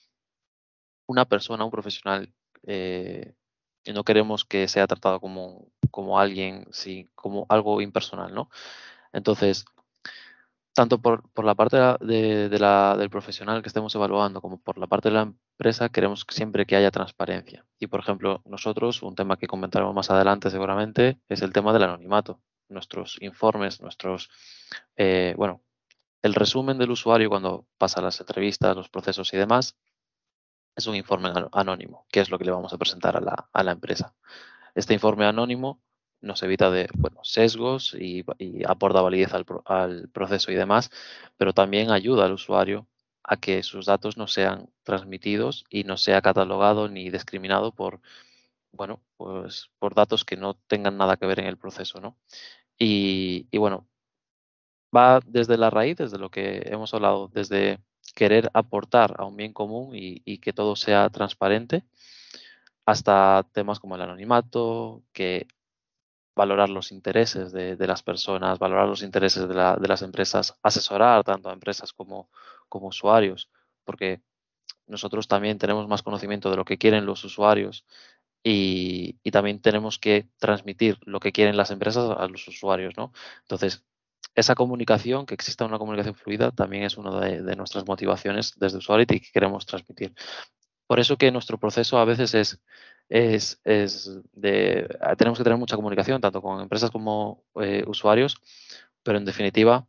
[1.07, 2.31] una persona, un profesional,
[2.63, 3.33] eh,
[3.89, 8.49] y no queremos que sea tratado como, como alguien, sí, como algo impersonal, ¿no?
[9.13, 9.65] Entonces,
[10.73, 14.77] tanto por, por la parte de, de la, del profesional que estemos evaluando como por
[14.77, 17.65] la parte de la empresa, queremos siempre que haya transparencia.
[17.79, 21.83] Y, por ejemplo, nosotros, un tema que comentaremos más adelante seguramente, es el tema del
[21.83, 24.29] anonimato nuestros informes, nuestros,
[24.95, 25.61] eh, bueno,
[26.21, 29.75] el resumen del usuario cuando pasa las entrevistas, los procesos y demás,
[30.75, 33.63] es un informe anónimo, que es lo que le vamos a presentar a la, a
[33.63, 34.15] la empresa.
[34.75, 35.81] Este informe anónimo
[36.21, 38.25] nos evita de bueno, sesgos y,
[38.67, 40.91] aporta validez al, al, proceso y demás,
[41.37, 42.87] pero también ayuda al usuario
[43.23, 48.01] a que sus datos no sean transmitidos y no sea catalogado ni discriminado por,
[48.71, 52.17] bueno, pues por datos que no tengan nada que ver en el proceso, ¿no?
[52.79, 53.87] Y, bueno,
[54.95, 57.79] va desde la raíz, desde lo que hemos hablado, desde
[58.13, 61.83] querer aportar a un bien común y, que todo sea transparente,
[62.85, 65.47] hasta temas como el anonimato, que
[66.35, 71.53] valorar los intereses de, las personas, valorar los intereses de, las empresas, asesorar tanto a
[71.53, 72.29] empresas como,
[72.69, 73.49] usuarios,
[73.83, 74.21] porque
[74.87, 77.85] nosotros también tenemos más conocimiento de lo que quieren los usuarios
[78.43, 83.11] y, también tenemos que transmitir lo que quieren las empresas a los usuarios, ¿no?
[83.41, 83.83] Entonces,
[84.35, 89.03] esa comunicación, que exista una comunicación fluida, también es una de, nuestras motivaciones desde usuario
[89.03, 90.13] y que queremos transmitir.
[90.87, 92.61] Por eso que nuestro proceso a veces es,
[93.09, 94.87] es, es de,
[95.17, 98.37] tenemos que tener mucha comunicación, tanto con empresas como eh, usuarios,
[99.03, 99.87] pero en definitiva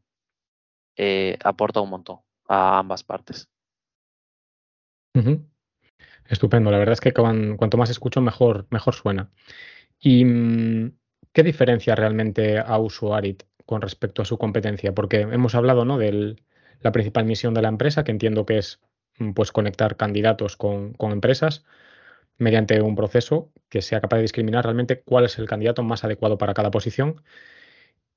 [0.97, 3.49] eh, aporta un montón a ambas partes.
[6.29, 9.31] Estupendo, la verdad es que cuanto más escucho, mejor, mejor suena.
[9.99, 10.97] ¿Y mm,
[11.33, 14.93] qué diferencia realmente a Usuarit con respecto a su competencia?
[14.97, 15.97] Porque hemos hablado ¿no?
[15.97, 16.35] de
[16.81, 18.81] la principal misión de la empresa, que entiendo que es
[19.19, 21.65] mm, pues, conectar candidatos con, empresas
[22.37, 26.37] mediante un proceso que sea capaz de discriminar realmente cuál es el candidato más adecuado
[26.37, 27.23] para cada posición.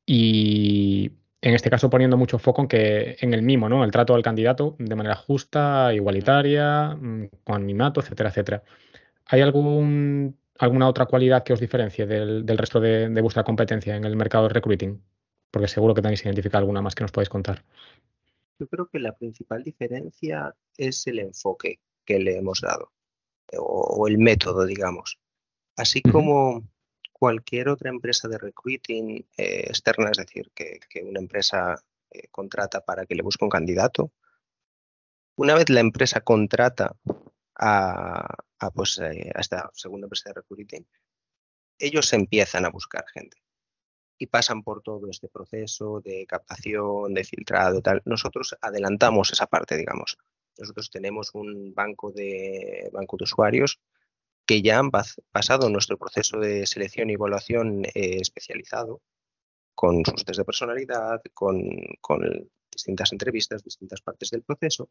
[0.08, 1.12] Y
[1.42, 3.84] en este caso poniendo mucho foco en que en el mimo, ¿no?
[3.84, 8.63] El trato al candidato de manera justa, igualitaria, mm, con animato, etcétera, etcétera.
[9.28, 14.16] ¿Hay algún, alguna otra cualidad que os diferencie del, resto de, vuestra competencia en el
[14.16, 15.00] mercado de recruiting?
[15.54, 17.63] Porque seguro que tenéis identifica alguna más que nos podéis contar.
[18.58, 22.92] Yo creo que la principal diferencia es el enfoque que le hemos dado
[23.60, 25.20] o, el método, digamos.
[25.76, 26.68] Así como
[27.12, 31.76] cualquier otra empresa de recruiting eh, externa, es decir, que, una empresa
[32.10, 34.12] eh, contrata para que le busque un candidato,
[35.36, 36.96] una vez la empresa contrata
[37.60, 38.28] a,
[38.74, 40.88] pues, eh, a esta segunda empresa de recruiting,
[41.78, 43.42] ellos empiezan a buscar gente
[44.17, 48.02] y pasan por todo este proceso de captación, de filtrado tal.
[48.06, 50.17] Nosotros adelantamos esa parte, digamos.
[50.58, 53.80] Nosotros tenemos un banco de, banco de usuarios
[54.45, 59.02] que ya han pasado nuestro proceso de selección y evaluación eh, especializado
[59.73, 61.56] con sus test de personalidad, con,
[62.71, 64.89] distintas entrevistas, distintas partes del proceso.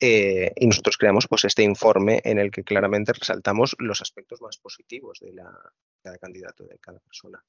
[0.00, 4.58] Eh, y nosotros creamos pues, este informe en el que claramente resaltamos los aspectos más
[4.58, 5.52] positivos de, la,
[6.02, 7.42] cada candidato, de cada persona,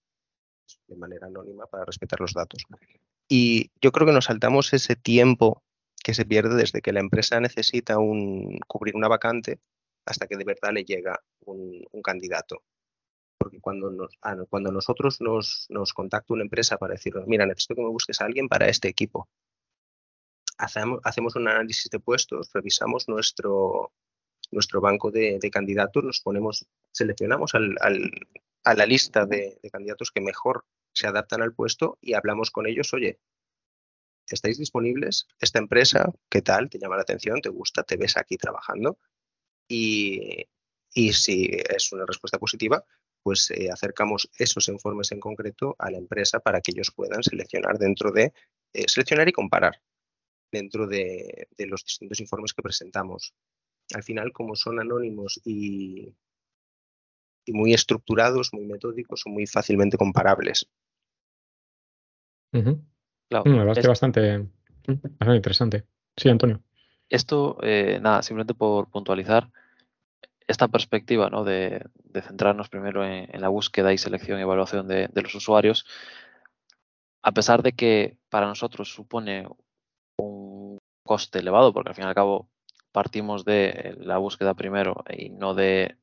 [0.88, 2.64] de manera anónima para respetar los datos.
[3.28, 5.64] Y yo creo que nos saltamos ese tiempo
[6.04, 9.60] que se pierde desde que la empresa necesita un, cubrir una vacante
[10.06, 12.64] hasta que de verdad le llega un, candidato.
[13.38, 17.76] Porque cuando, nos, ah, cuando nosotros nos, nos contacta una empresa para decirnos, mira, necesito
[17.76, 19.30] que me busques a alguien para este equipo,
[20.58, 23.92] hacemos, hacemos un análisis de puestos, revisamos nuestro,
[24.52, 27.76] nuestro banco de, candidatos, nos ponemos, seleccionamos al,
[28.64, 32.94] a la lista de, candidatos que mejor se adaptan al puesto y hablamos con ellos,
[32.94, 33.20] oye,
[34.28, 35.28] ¿estáis disponibles?
[35.40, 36.70] Esta empresa, ¿qué tal?
[36.70, 37.42] ¿Te llama la atención?
[37.42, 37.84] ¿Te gusta?
[37.84, 38.98] ¿Te ves aquí trabajando?
[39.68, 40.48] Y,
[40.94, 42.84] si es una respuesta positiva,
[43.24, 47.78] pues eh, acercamos esos informes en concreto a la empresa para que ellos puedan seleccionar
[47.78, 48.34] dentro de,
[48.74, 49.82] eh, seleccionar y comparar
[50.52, 53.34] dentro de, los distintos informes que presentamos.
[53.94, 56.14] Al final, como son anónimos y,
[57.46, 60.68] y muy estructurados, muy metódicos, son muy fácilmente comparables.
[62.52, 64.48] Claro, mm, bastante, bastante
[65.36, 65.86] interesante.
[66.18, 66.62] Sí, Antonio.
[67.10, 69.50] Esto, eh, nada, simplemente por puntualizar,
[70.48, 71.44] esta perspectiva ¿no?
[71.44, 75.86] de, centrarnos primero en, la búsqueda y selección y evaluación de, los usuarios,
[77.24, 79.48] a pesar de que para nosotros supone
[80.18, 82.50] un coste elevado, porque al fin y al cabo
[82.92, 85.98] partimos de la búsqueda primero y no de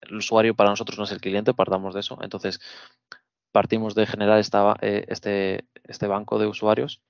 [0.00, 2.18] el usuario para nosotros no es el cliente, partamos de eso.
[2.22, 2.60] Entonces,
[3.52, 7.02] partimos de generar esta, eh, este, este banco de usuarios,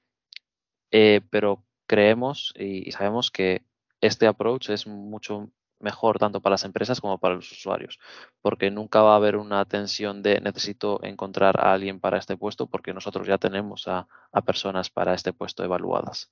[0.90, 3.62] eh, pero creemos y, sabemos que
[4.00, 7.98] este approach es mucho mejor tanto para las empresas como para los usuarios,
[8.40, 12.66] porque nunca va a haber una tensión de necesito encontrar a alguien para este puesto
[12.66, 14.08] porque nosotros ya tenemos a,
[14.44, 16.30] personas para este puesto evaluadas.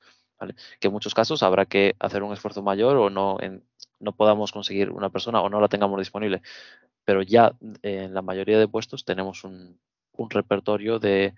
[0.80, 3.38] Que en muchos casos habrá que hacer un esfuerzo mayor o no,
[3.98, 6.42] no podamos conseguir una persona o no la tengamos disponible,
[7.04, 9.78] pero ya en la mayoría de puestos tenemos un,
[10.12, 11.34] un repertorio de,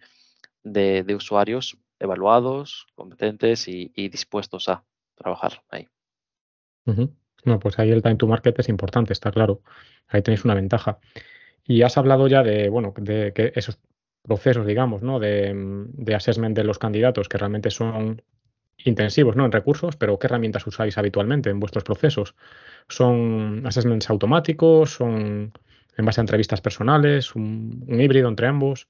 [0.63, 5.89] de, usuarios evaluados, competentes y, dispuestos a trabajar ahí.
[7.45, 9.61] No, pues ahí el time to market es importante, está claro.
[10.09, 10.99] Ahí tenéis una ventaja.
[11.65, 13.79] Y has hablado ya de, bueno, de que esos
[14.23, 15.19] procesos, digamos, ¿no?
[15.19, 18.23] De, de assessment de los candidatos que realmente son
[18.85, 19.45] intensivos, ¿no?
[19.45, 22.35] En recursos, pero ¿qué herramientas usáis habitualmente en vuestros procesos?
[22.89, 24.91] ¿Son assessments automáticos?
[24.93, 25.53] ¿Son
[25.97, 27.35] en base a entrevistas personales?
[27.35, 28.89] ¿Un, híbrido entre ambos?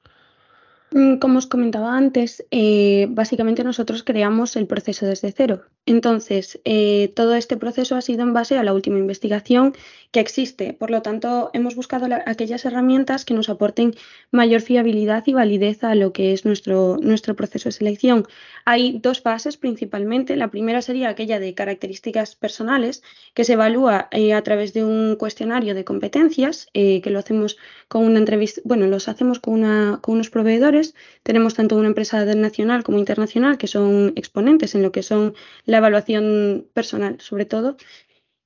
[0.90, 5.62] Mm, como os comentaba antes, eh, básicamente nosotros creamos el proceso desde cero.
[5.88, 9.74] Entonces, eh, todo este proceso ha sido en base a la última investigación
[10.11, 10.74] que existe.
[10.74, 13.94] Por lo tanto, hemos buscado aquellas herramientas que nos aporten
[14.31, 18.27] mayor fiabilidad y validez a lo que es nuestro, nuestro proceso de selección.
[18.66, 20.37] Hay dos fases principalmente.
[20.37, 25.16] La primera sería aquella de características personales, que se evalúa eh, a través de un
[25.16, 27.57] cuestionario de competencias, que lo hacemos
[27.88, 32.24] con una entrevista, bueno, los hacemos con, una, con unos proveedores tenemos tanto una empresa
[32.35, 35.35] nacional como internacional que son exponentes en lo que son
[35.66, 37.76] la evaluación personal, sobre todo.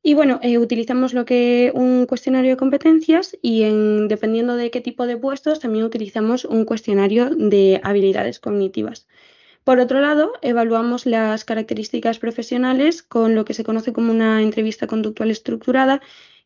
[0.04, 4.80] Y bueno, eh, utilizamos lo que un cuestionario de competencias y en, dependiendo de qué
[4.80, 9.06] tipo de puestos también utilizamos un cuestionario de habilidades cognitivas.
[9.64, 14.88] Por otro lado, evaluamos las características profesionales con lo que se conoce como una entrevista
[14.88, 16.00] conductual estructurada,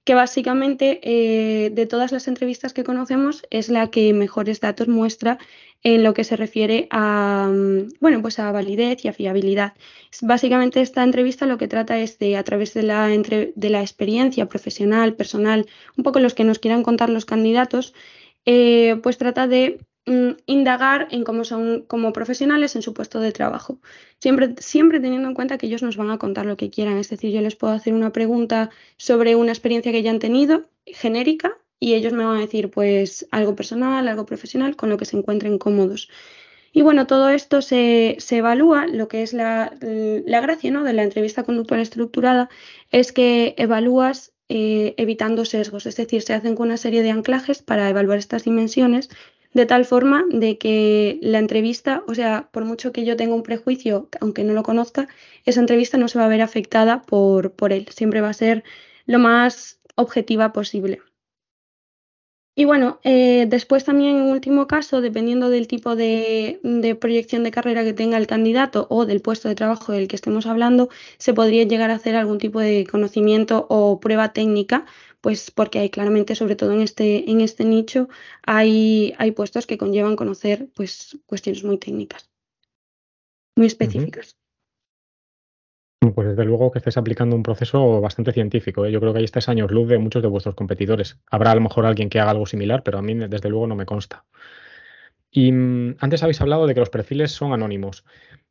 [0.07, 5.38] que básicamente eh, de todas las entrevistas que conocemos es la que mejores datos muestra
[5.83, 9.75] en lo que se refiere a, mm, bueno, pues a validez y a fiabilidad.
[10.23, 14.49] Básicamente esta entrevista lo que trata es de, a través de la, de la experiencia
[14.49, 15.66] profesional, personal,
[15.97, 17.92] un poco los que nos quieran contar los candidatos,
[18.45, 19.81] eh, pues trata de
[20.47, 23.81] indagar en cómo son como profesionales en su puesto de trabajo.
[24.21, 26.99] Siempre, siempre teniendo en cuenta que ellos nos van a contar lo que quieran.
[26.99, 30.71] Es decir, yo les puedo hacer una pregunta sobre una experiencia que ya han tenido,
[30.87, 35.04] genérica, y ellos me van a decir pues algo personal, algo profesional, con lo que
[35.04, 36.09] se encuentren cómodos.
[36.73, 40.85] Y bueno, todo esto se, evalúa, lo que es la, gracia ¿no?
[40.85, 42.48] de la entrevista conductual estructurada
[42.92, 47.63] es que evalúas eh, evitando sesgos, es decir, se hacen con una serie de anclajes
[47.63, 49.09] para evaluar estas dimensiones
[49.57, 53.42] de tal forma de que la entrevista, o sea, por mucho que yo tenga un
[53.42, 55.09] prejuicio, aunque no lo conozca,
[55.46, 57.88] esa entrevista no se va a ver afectada por, por él.
[57.88, 58.65] Siempre va a ser
[59.07, 61.00] lo más objetiva posible.
[62.59, 67.50] Y bueno, eh, después también en último caso, dependiendo del tipo de, de, proyección de
[67.50, 70.88] carrera que tenga el candidato o del puesto de trabajo del que estemos hablando,
[71.19, 74.87] se podría llegar a hacer algún tipo de conocimiento o prueba técnica,
[75.27, 78.08] pues porque hay claramente, sobre todo en este, en este nicho,
[78.44, 82.31] hay, hay puestos que conllevan conocer pues, cuestiones muy técnicas,
[83.56, 84.37] muy específicas.
[86.00, 86.14] Uh -huh.
[86.14, 88.87] Pues desde luego que estáis aplicando un proceso bastante científico.
[88.87, 88.92] ¿eh?
[88.92, 91.18] Yo creo que ahí estáis años luz de muchos de vuestros competidores.
[91.29, 93.74] Habrá a lo mejor alguien que haga algo similar, pero a mí desde luego no
[93.74, 94.27] me consta.
[95.29, 98.04] Y mm, antes habéis hablado de que los perfiles son anónimos.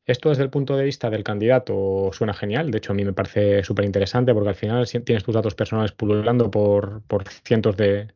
[0.06, 2.70] Esto desde el punto de vista del candidato suena genial.
[2.70, 5.92] De hecho, a mí me parece súper interesante porque al final tienes tus datos personales
[5.94, 8.08] pululando por, por cientos de,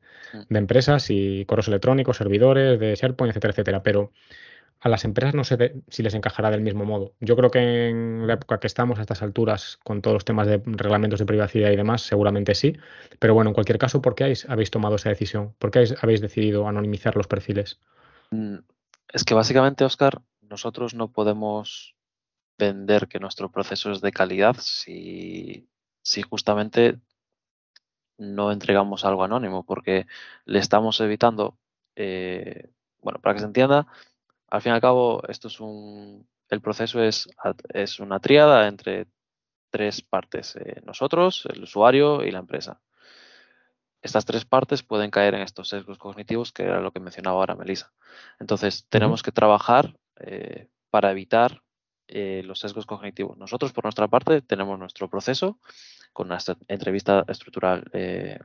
[0.50, 3.84] de, empresas y correos electrónicos, servidores de SharePoint, etcétera, etcétera.
[3.84, 4.12] Pero
[4.82, 7.14] a las empresas no sé si les encajará del mismo modo.
[7.20, 10.48] Yo creo que en la época que estamos a estas alturas, con todos los temas
[10.48, 12.78] de reglamentos de privacidad y demás, seguramente sí.
[13.18, 15.54] Pero bueno, en cualquier caso, ¿por qué habéis, tomado esa decisión?
[15.58, 17.80] ¿Por qué habéis, habéis decidido anonimizar los perfiles?
[18.30, 18.60] Mm,
[19.12, 21.96] es que básicamente, Oscar, nosotros no podemos
[22.58, 25.70] vender que nuestro proceso es de calidad si,
[26.02, 27.00] si justamente
[28.18, 30.06] no entregamos algo anónimo, porque
[30.46, 31.58] le estamos evitando,
[31.96, 32.70] eh,
[33.02, 33.88] bueno, para que se entienda,
[34.50, 37.30] al fin y al cabo, esto es un, el proceso es,
[37.74, 39.08] es una triada entre
[39.70, 42.82] tres partes, eh, nosotros, el usuario y la empresa.
[44.02, 47.56] Estas tres partes pueden caer en estos sesgos cognitivos, que era lo que mencionaba ahora
[47.56, 47.92] Melissa.
[48.40, 51.62] Entonces, tenemos que trabajar eh, para evitar
[52.08, 53.38] eh, los sesgos cognitivos.
[53.38, 55.60] Nosotros, por nuestra parte, tenemos nuestro proceso
[56.14, 58.40] con una entrevista estructural eh,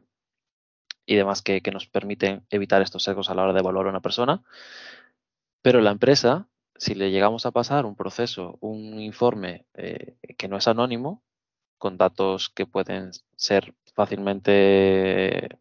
[1.06, 4.00] y demás que, nos permiten evitar estos sesgos a la hora de evaluar a una
[4.00, 4.42] persona.
[5.62, 10.68] Pero la empresa, si le llegamos a pasar un proceso, un informe que no es
[10.68, 11.22] anónimo,
[11.78, 15.58] con datos que pueden ser fácilmente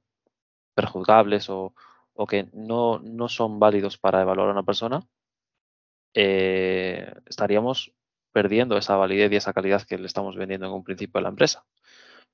[0.73, 1.73] perjuzgables o,
[2.13, 5.05] o que no, no, son válidos para evaluar a una persona,
[6.13, 7.93] eh, estaríamos
[8.31, 11.29] perdiendo esa validez y esa calidad que le estamos vendiendo en un principio a la
[11.29, 11.65] empresa.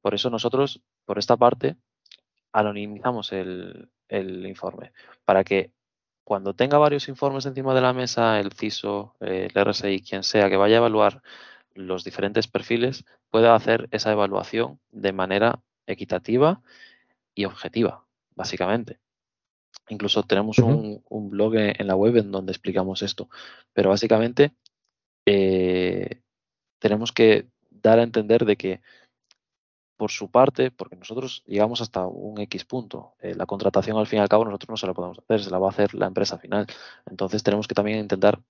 [0.01, 1.75] Por eso nosotros, por esta parte,
[2.53, 4.91] anonimizamos el, el informe
[5.25, 5.71] para que
[6.23, 10.57] cuando tenga varios informes encima de la mesa, el CISO, el RSI, quien sea que
[10.57, 11.23] vaya a evaluar
[11.73, 16.61] los diferentes perfiles, pueda hacer esa evaluación de manera equitativa
[17.33, 18.05] y objetiva,
[18.35, 18.99] básicamente.
[19.89, 23.29] Incluso tenemos un, un, blog en la web en donde explicamos esto.
[23.73, 24.53] Pero básicamente
[25.25, 26.21] eh,
[26.79, 28.81] tenemos que dar a entender de que
[29.97, 34.19] por su parte, porque nosotros llegamos hasta un X punto, eh, la contratación al fin
[34.19, 36.07] y al cabo nosotros no se la podemos hacer, se la va a hacer la
[36.07, 36.67] empresa final.
[37.05, 38.41] Entonces tenemos que también intentar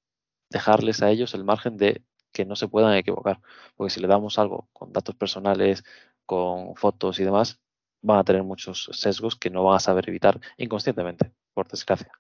[0.52, 3.40] dejarles a ellos el margen de que no se puedan equivocar,
[3.76, 5.84] porque si le damos algo con datos personales,
[6.28, 7.60] con fotos y demás,
[8.02, 12.12] van a tener muchos sesgos que no van a saber evitar inconscientemente, por desgracia.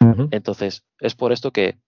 [0.00, 0.28] Uh -huh.
[0.30, 1.78] Entonces, es por esto que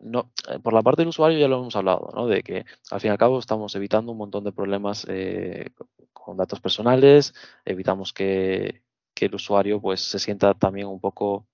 [0.00, 2.26] no, eh, por la parte del usuario ya lo hemos hablado, ¿no?
[2.26, 5.70] de que al fin y al cabo estamos evitando un montón de problemas eh,
[6.12, 7.34] con datos personales,
[7.64, 8.82] evitamos que,
[9.14, 11.46] que, el usuario pues, se sienta también un poco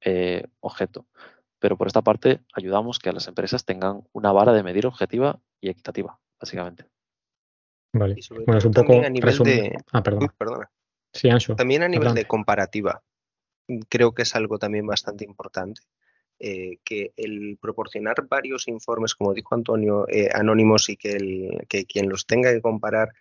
[0.00, 1.06] eh, objeto.
[1.58, 5.40] Pero por esta parte ayudamos que a las empresas tengan una vara de medir objetiva
[5.60, 6.86] y equitativa, básicamente.
[7.94, 8.16] Vale.
[8.30, 9.76] Bueno, es un poco a nivel de...
[9.92, 10.02] Ah.
[10.18, 10.70] Uy, perdona.
[11.12, 11.54] Sí, Ancho.
[11.56, 12.20] También a nivel Adelante.
[12.22, 13.02] de comparativa.
[13.88, 15.82] Creo que es algo también bastante importante.
[16.44, 21.84] Eh, que el proporcionar varios informes, como dijo Antonio, eh, anónimos y que, el, que,
[21.84, 23.12] quien los tenga que comparar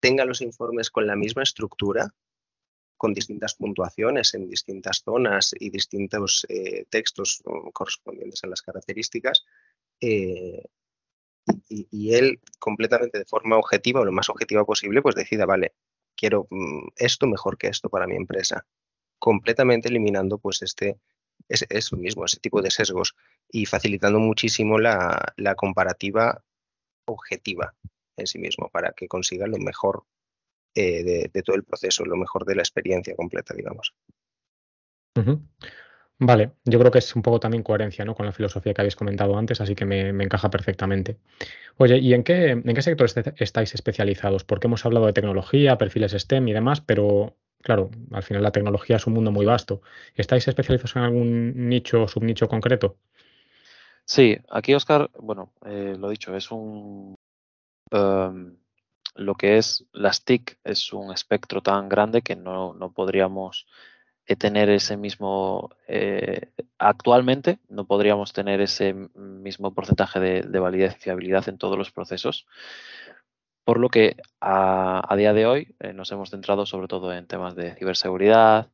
[0.00, 2.14] tenga los informes con la misma estructura,
[2.96, 7.42] con distintas puntuaciones en distintas zonas y distintos eh, textos
[7.74, 9.44] correspondientes a las características,
[10.00, 10.62] y,
[11.68, 15.74] y, él completamente de forma objetiva o lo más objetiva posible, pues decida, vale,
[16.16, 18.66] quiero mm, esto mejor que esto para mi empresa,
[19.18, 20.98] completamente eliminando pues este
[21.48, 23.14] es eso mismo, ese tipo de sesgos
[23.50, 26.42] y facilitando muchísimo la, comparativa
[27.06, 27.74] objetiva
[28.16, 30.04] en sí mismo para que consiga lo mejor
[30.74, 33.94] eh, de, todo el proceso, lo mejor de la experiencia completa, digamos.
[35.16, 35.38] Uh.
[36.18, 38.14] Vale, yo creo que es un poco también coherencia ¿no?
[38.14, 41.18] con la filosofía que habéis comentado antes, así que me, encaja perfectamente.
[41.76, 44.42] Oye, ¿y en qué, en qué sector est estáis especializados?
[44.42, 48.96] Porque hemos hablado de tecnología, perfiles STEM y demás, pero claro, al final la tecnología
[48.96, 49.82] es un mundo muy vasto.
[50.14, 52.96] ¿Estáis especializados en algún nicho o subnicho concreto?
[54.06, 57.14] Sí, aquí Oscar, bueno, eh, lo dicho, es un...
[57.90, 58.56] Um,
[59.16, 63.66] lo que es las TIC es un espectro tan grande que no, no podríamos
[64.34, 65.70] tener ese mismo...
[65.86, 71.78] Eh, actualmente no podríamos tener ese mismo porcentaje de, de validez y fiabilidad en todos
[71.78, 72.46] los procesos.
[73.64, 77.54] Por lo que a, día de hoy eh, nos hemos centrado sobre todo en temas
[77.54, 78.70] de ciberseguridad,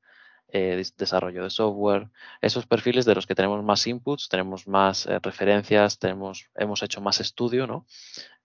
[0.48, 2.08] eh, des- desarrollo de software,
[2.40, 7.20] esos perfiles de los que tenemos más inputs, tenemos más referencias, tenemos, hemos hecho más
[7.20, 7.86] estudio, ¿no?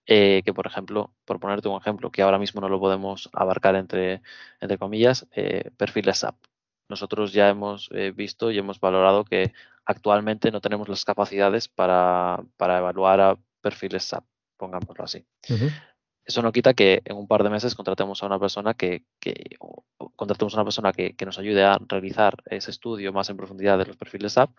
[0.05, 4.21] Que, por ejemplo, por ponerte un ejemplo, que ahora mismo no lo podemos abarcar entre,
[4.61, 5.27] entre comillas,
[5.75, 6.35] perfiles SAP.
[6.89, 9.53] Nosotros ya hemos eh, visto y hemos valorado que
[9.85, 14.23] actualmente no tenemos las capacidades para, para evaluar a perfiles SAP,
[14.57, 15.25] pongámoslo así.
[16.25, 19.55] Eso no quita que en un par de meses contratemos a una persona que, que-
[19.59, 23.29] o- o contratemos a una persona que, que nos ayude a realizar ese estudio más
[23.29, 24.49] en profundidad de los perfiles SAP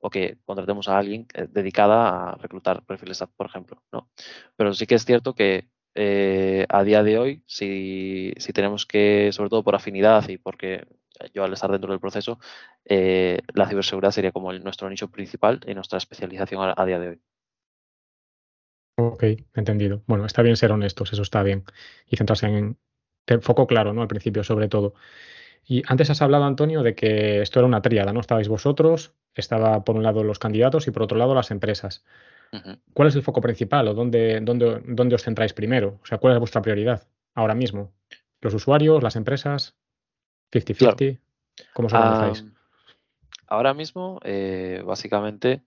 [0.00, 4.08] o que contratemos a alguien eh, dedicada a reclutar perfiles SAP, por ejemplo, ¿no?
[4.56, 9.30] Pero sí que es cierto que eh, a día de hoy, si, si tenemos que,
[9.32, 10.86] sobre todo por afinidad y porque
[11.32, 12.38] yo al estar dentro del proceso,
[12.84, 16.98] eh, la ciberseguridad sería como el- nuestro nicho principal y nuestra especialización a- a día
[16.98, 17.20] de hoy.
[18.96, 19.22] Ok,
[19.54, 20.02] entendido.
[20.06, 21.64] Bueno, está bien ser honestos, eso está bien.
[22.08, 22.76] Y centrarse en
[23.24, 24.02] te- foco claro, ¿no?
[24.02, 24.94] Al principio, sobre todo.
[25.64, 28.20] Y antes has hablado, Antonio, de que esto era una tríada, ¿no?
[28.20, 32.04] Estabais vosotros, estaba por un lado los candidatos y por otro lado las empresas.
[32.94, 36.00] ¿Cuál es el foco principal o dónde, dónde, dónde os centráis primero?
[36.02, 37.92] O sea, ¿cuál es vuestra prioridad ahora mismo?
[38.40, 39.76] ¿Los usuarios, las empresas?
[40.52, 41.18] ¿50-50?
[41.72, 42.44] ¿Cómo os organizáis?
[43.46, 45.62] Ahora mismo, eh, básicamente,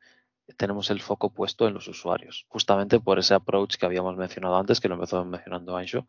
[0.57, 4.79] tenemos el foco puesto en los usuarios, justamente por ese approach que habíamos mencionado antes,
[4.79, 6.07] que lo empezó mencionando Ancho.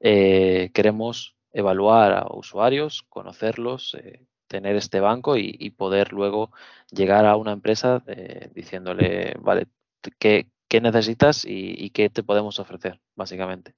[0.00, 6.52] Eh, queremos evaluar a usuarios, conocerlos, eh, tener este banco y, y poder luego
[6.90, 9.66] llegar a una empresa eh, diciéndole, vale,
[10.18, 13.74] ¿qué, qué necesitas y, y qué te podemos ofrecer, básicamente.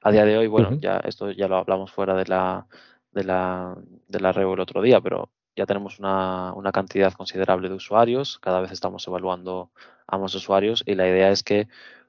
[0.00, 2.66] A día de hoy, bueno, ya esto ya lo hablamos fuera de la,
[3.12, 3.76] de la,
[4.08, 8.60] de la el otro día, pero ya tenemos una, una cantidad considerable de usuarios, cada
[8.60, 9.70] vez estamos evaluando
[10.06, 11.68] a más usuarios y la idea es que,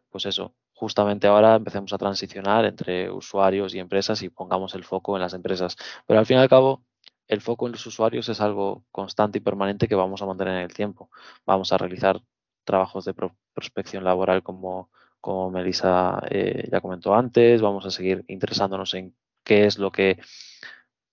[0.10, 5.16] pues eso, justamente ahora empecemos a transicionar entre usuarios y empresas y pongamos el foco
[5.16, 5.76] en las empresas.
[6.08, 6.84] Pero al fin y al cabo,
[7.28, 10.62] el foco en los usuarios es algo constante y permanente que vamos a mantener en
[10.62, 11.10] el tiempo.
[11.46, 12.22] Vamos a realizar
[12.64, 14.90] trabajos de pro- prospección laboral como,
[15.22, 20.20] como Melissa eh, ya comentó antes, vamos a seguir interesándonos en qué es lo que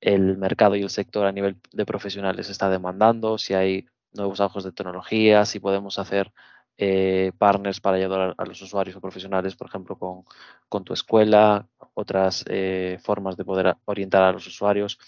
[0.01, 4.65] el mercado y el sector a nivel de profesionales está demandando, si hay nuevos auges
[4.65, 6.33] de tecnología, si podemos hacer
[6.79, 10.25] eh, partners para ayudar a, los usuarios o profesionales, por ejemplo, con,
[10.69, 14.99] con tu escuela, otras eh, formas de poder orientar a los usuarios.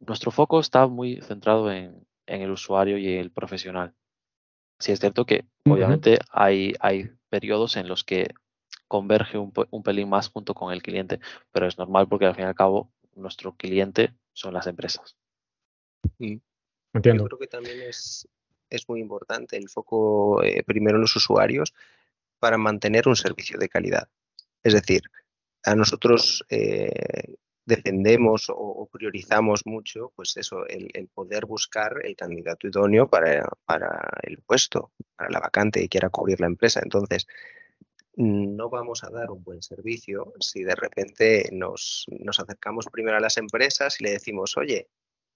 [0.00, 3.94] Nuestro foco está muy centrado en, en el usuario y el profesional.
[4.78, 8.28] Sí es cierto que obviamente hay, hay periodos en los que
[8.86, 12.44] converge un, un pelín más junto con el cliente, pero es normal porque al fin
[12.44, 15.16] y al cabo nuestro cliente son las empresas.
[16.18, 16.38] Yo
[16.92, 17.24] Entiendo.
[17.26, 18.28] creo que también es,
[18.70, 21.74] es muy importante el foco eh, primero en los usuarios
[22.38, 24.08] para mantener un servicio de calidad.
[24.62, 25.02] Es decir,
[25.64, 32.14] a nosotros eh, defendemos o, o priorizamos mucho, pues eso, el, el poder buscar el
[32.14, 36.80] candidato idóneo para, para el puesto, para la vacante que quiera cubrir la empresa.
[36.82, 37.26] Entonces,
[38.16, 43.20] no vamos a dar un buen servicio si de repente nos, nos acercamos primero a
[43.20, 44.88] las empresas y le decimos, oye,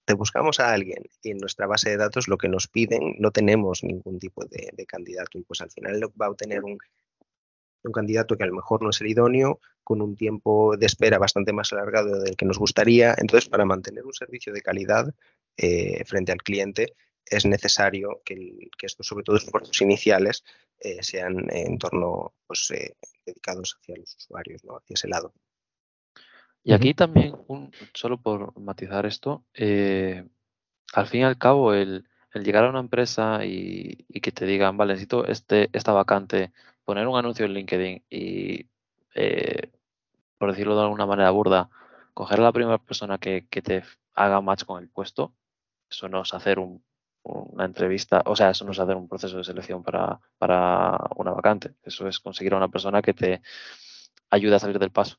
[0.05, 3.31] te buscamos a alguien y en nuestra base de datos lo que nos piden no
[3.31, 6.79] tenemos ningún tipo de, candidato y pues al final va a obtener un,
[7.83, 11.19] un candidato que a lo mejor no es el idóneo con un tiempo de espera
[11.19, 13.15] bastante más alargado del que nos gustaría.
[13.19, 15.15] Entonces, para mantener un servicio de calidad
[15.57, 16.95] eh, frente al cliente
[17.31, 20.45] es necesario que, el- que estos, sobre todo esfuerzos iniciales,
[20.81, 24.77] eh, sean en torno pues, eh, dedicados hacia los usuarios, ¿no?
[24.77, 25.33] hacia ese lado.
[26.63, 30.27] Y aquí también, un, solo por matizar esto, eh,
[30.95, 34.47] al fin y al cabo, el, el llegar a una empresa y, y que te
[34.47, 36.53] digan, vale, necesito este, esta vacante,
[36.85, 38.69] poner un anuncio en LinkedIn y,
[39.15, 39.71] eh,
[40.39, 41.71] por decirlo de alguna manera burda,
[42.15, 45.35] coger a la primera persona que, que te haga match con el puesto,
[45.91, 46.85] eso no es hacer un-
[47.29, 51.33] una entrevista, o sea, eso no es hacer un proceso de selección para, para una
[51.33, 53.43] vacante, eso es conseguir a una persona que te
[54.31, 55.19] ayude a salir del paso.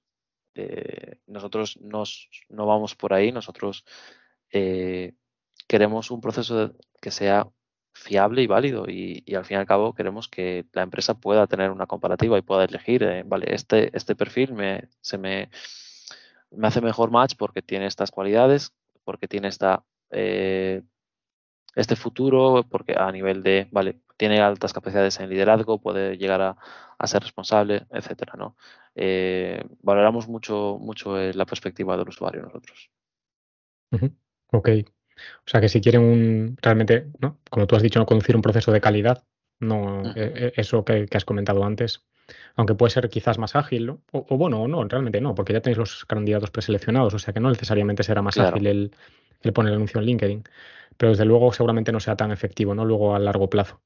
[0.56, 3.86] Eh, nosotros nos, no vamos por ahí, nosotros
[4.52, 5.14] eh,
[5.68, 7.48] queremos un proceso que sea
[7.94, 11.48] fiable y válido y, y al fin y al cabo queremos que la empresa pueda
[11.48, 15.50] tener una comparativa y pueda elegir, eh, vale, este, este perfil me, se me,
[16.52, 19.84] me hace mejor match porque tiene estas cualidades, porque tiene esta,
[21.80, 26.58] este futuro, porque a nivel de, vale, tiene altas capacidades en liderazgo, puede llegar a,
[26.98, 28.56] a ser responsable, etcétera, ¿no?
[28.96, 32.90] Eh, valoramos mucho, mucho eh, la perspectiva del usuario nosotros.
[34.52, 34.70] Ok.
[35.46, 37.40] O sea que si quieren un realmente, ¿no?
[37.50, 39.24] Como tú has dicho, no conducir un proceso de calidad,
[39.60, 40.12] no Ujú.
[40.16, 42.04] eh, eso que, que has comentado antes,
[42.56, 44.02] aunque puede ser quizás más ágil, ¿no?
[44.12, 47.34] o, o bueno, o no, realmente no, porque ya tenéis los candidatos preseleccionados, o sea
[47.34, 48.56] que no necesariamente será más Claro.
[48.56, 48.92] ágil el,
[49.42, 50.44] el poner el anuncio en LinkedIn,
[50.98, 52.86] pero desde luego seguramente no sea tan efectivo, ¿no?
[52.86, 53.82] Luego a largo plazo.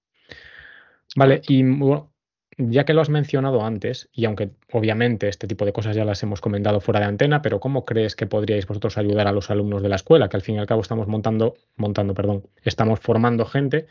[1.16, 2.12] Vale, y bueno,
[2.58, 6.22] ya que lo has mencionado antes, y aunque obviamente este tipo de cosas ya las
[6.24, 9.84] hemos comentado fuera de antena, pero ¿cómo crees que podríais vosotros ayudar a los alumnos
[9.84, 10.30] de la escuela?
[10.30, 13.88] Que al fin y al cabo estamos montando, montando, perdón, estamos formando gente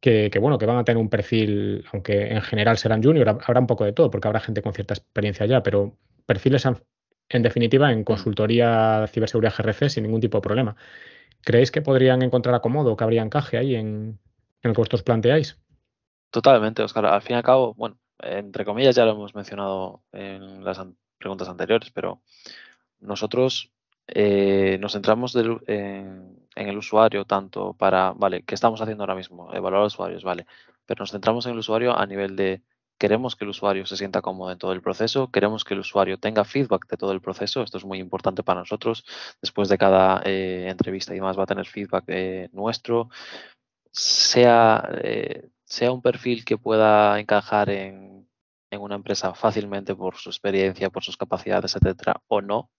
[0.00, 3.42] que, que, bueno, que van a tener un perfil, aunque en general serán junior, hab-
[3.46, 6.76] habrá un poco de todo, porque habrá gente con cierta experiencia ya, pero perfiles en,
[7.28, 10.76] en definitiva en consultoría ciberseguridad GRC sin ningún tipo de problema.
[11.42, 14.18] ¿Creéis que podrían encontrar acomodo, que habría encaje ahí en,
[14.62, 15.58] en lo que vosotros planteáis?
[16.30, 17.06] Totalmente, Oscar.
[17.06, 20.96] Al fin y al cabo, bueno, entre comillas ya lo hemos mencionado en las an-
[21.18, 22.22] preguntas anteriores, pero
[23.00, 23.72] nosotros
[24.08, 29.14] eh, nos centramos del- en, en el usuario tanto para, vale, ¿qué estamos haciendo ahora
[29.14, 29.52] mismo?
[29.54, 30.46] Evaluar a los usuarios, vale,
[30.86, 32.62] pero nos centramos en el usuario a nivel de
[32.98, 36.18] queremos que el usuario se sienta cómodo en todo el proceso, queremos que el usuario
[36.18, 39.04] tenga feedback de todo el proceso, esto es muy importante para nosotros,
[39.40, 43.10] después de cada eh, entrevista y demás va a tener feedback eh, nuestro,
[43.90, 48.28] sea, eh, sea un perfil que pueda encajar en,
[48.70, 52.70] en una empresa fácilmente por su experiencia, por sus capacidades, etcétera, o no,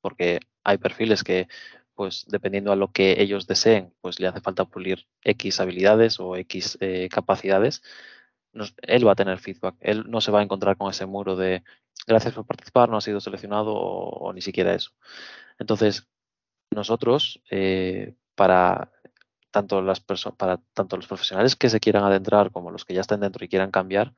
[0.00, 1.48] porque hay perfiles que,
[1.94, 6.36] pues dependiendo a lo que ellos deseen, pues le hace falta pulir X habilidades o
[6.36, 7.82] X eh, capacidades,
[8.82, 9.76] él va a tener feedback.
[9.80, 11.62] Él no se va a encontrar con ese muro de
[12.06, 14.90] gracias por participar, no ha sido seleccionado o, ni siquiera eso.
[15.58, 16.08] Entonces,
[16.70, 18.92] nosotros, eh, para
[19.50, 23.20] tanto las para tanto los profesionales que se quieran adentrar como los que ya estén
[23.20, 24.14] dentro y quieran cambiar,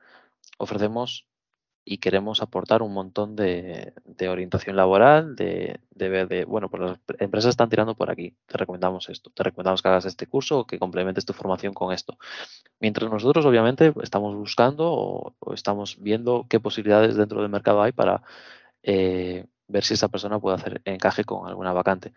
[0.57, 1.27] ofrecemos
[1.89, 3.93] y queremos aportar un montón de,
[4.29, 9.07] orientación laboral, de, de de, bueno, pues las empresas están tirando por aquí, te recomendamos
[9.07, 12.17] esto, te recomendamos que hagas este curso o que complementes tu formación con esto.
[12.81, 18.21] Mientras nosotros, obviamente, estamos buscando o, estamos viendo qué posibilidades dentro del mercado hay para
[18.83, 22.13] eh, ver si esa persona puede hacer encaje con alguna vacante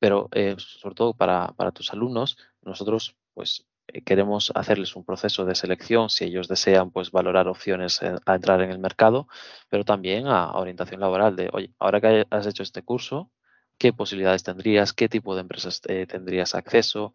[0.00, 3.66] pero eh, sobre todo para, tus alumnos, nosotros pues
[4.04, 8.60] queremos hacerles un proceso de selección si ellos desean pues valorar opciones eh, a entrar
[8.62, 9.28] en el mercado,
[9.68, 13.30] pero también a, orientación laboral de, oye, ahora que has hecho este curso,
[13.78, 14.92] ¿qué posibilidades tendrías?
[14.92, 17.14] ¿Qué tipo de empresas eh, tendrías acceso?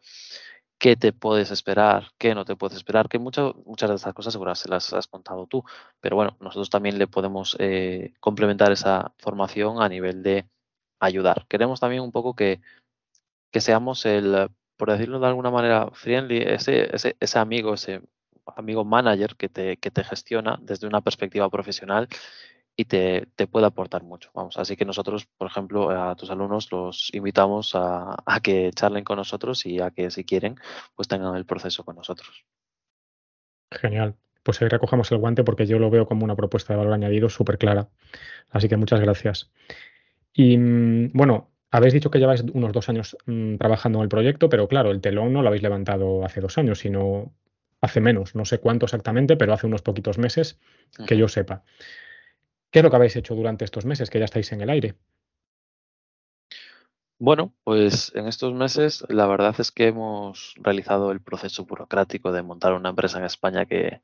[0.77, 2.11] ¿Qué te puedes esperar?
[2.17, 3.07] ¿Qué no te puedes esperar?
[3.09, 5.63] Que muchas muchas de estas cosas seguro se las has contado tú,
[6.01, 10.47] pero bueno, nosotros también le podemos eh, complementar esa formación a nivel de
[10.99, 11.45] ayudar.
[11.47, 12.61] Queremos también un poco que,
[13.51, 14.47] que seamos el, eh,
[14.77, 16.89] por decirlo de alguna manera, friendly, ese,
[17.35, 18.01] amigo, ese
[18.55, 22.07] amigo manager que te, gestiona desde una perspectiva profesional
[22.75, 24.31] y te, puede aportar mucho.
[24.33, 29.03] Vamos, así que nosotros, por ejemplo, a tus alumnos los invitamos a, a que charlen
[29.03, 30.57] con nosotros y a que si quieren,
[30.95, 32.45] pues tengan el proceso con nosotros.
[33.71, 34.15] Genial.
[34.43, 37.29] Pues ahí recogemos el guante porque yo lo veo como una propuesta de valor añadido
[37.29, 37.89] súper clara.
[38.51, 39.51] Así que muchas gracias.
[40.33, 44.49] Y mm, bueno, habéis dicho que lleváis unos dos años mm, trabajando en el proyecto,
[44.49, 47.33] pero claro, el telón no lo habéis levantado hace dos años, sino
[47.81, 48.35] hace menos.
[48.35, 50.59] No sé cuánto exactamente, pero hace unos poquitos meses
[51.07, 51.63] que yo sepa.
[52.71, 54.95] ¿Qué es lo que habéis hecho durante estos meses que ya estáis en el aire?
[57.17, 62.43] Bueno, pues en estos meses la verdad es que hemos realizado el proceso burocrático de
[62.43, 64.01] montar una empresa en España que,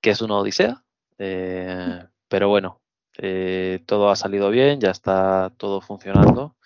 [0.00, 0.84] que es una odisea,
[1.18, 2.80] eh, pero bueno,
[3.18, 6.56] eh, todo ha salido bien, ya está todo funcionando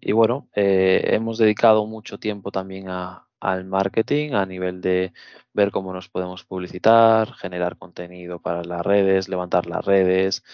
[0.00, 5.12] y, bueno, eh, hemos dedicado mucho tiempo también a- al marketing a nivel de
[5.52, 10.44] ver cómo nos podemos publicitar, generar contenido para las redes, levantar las redes,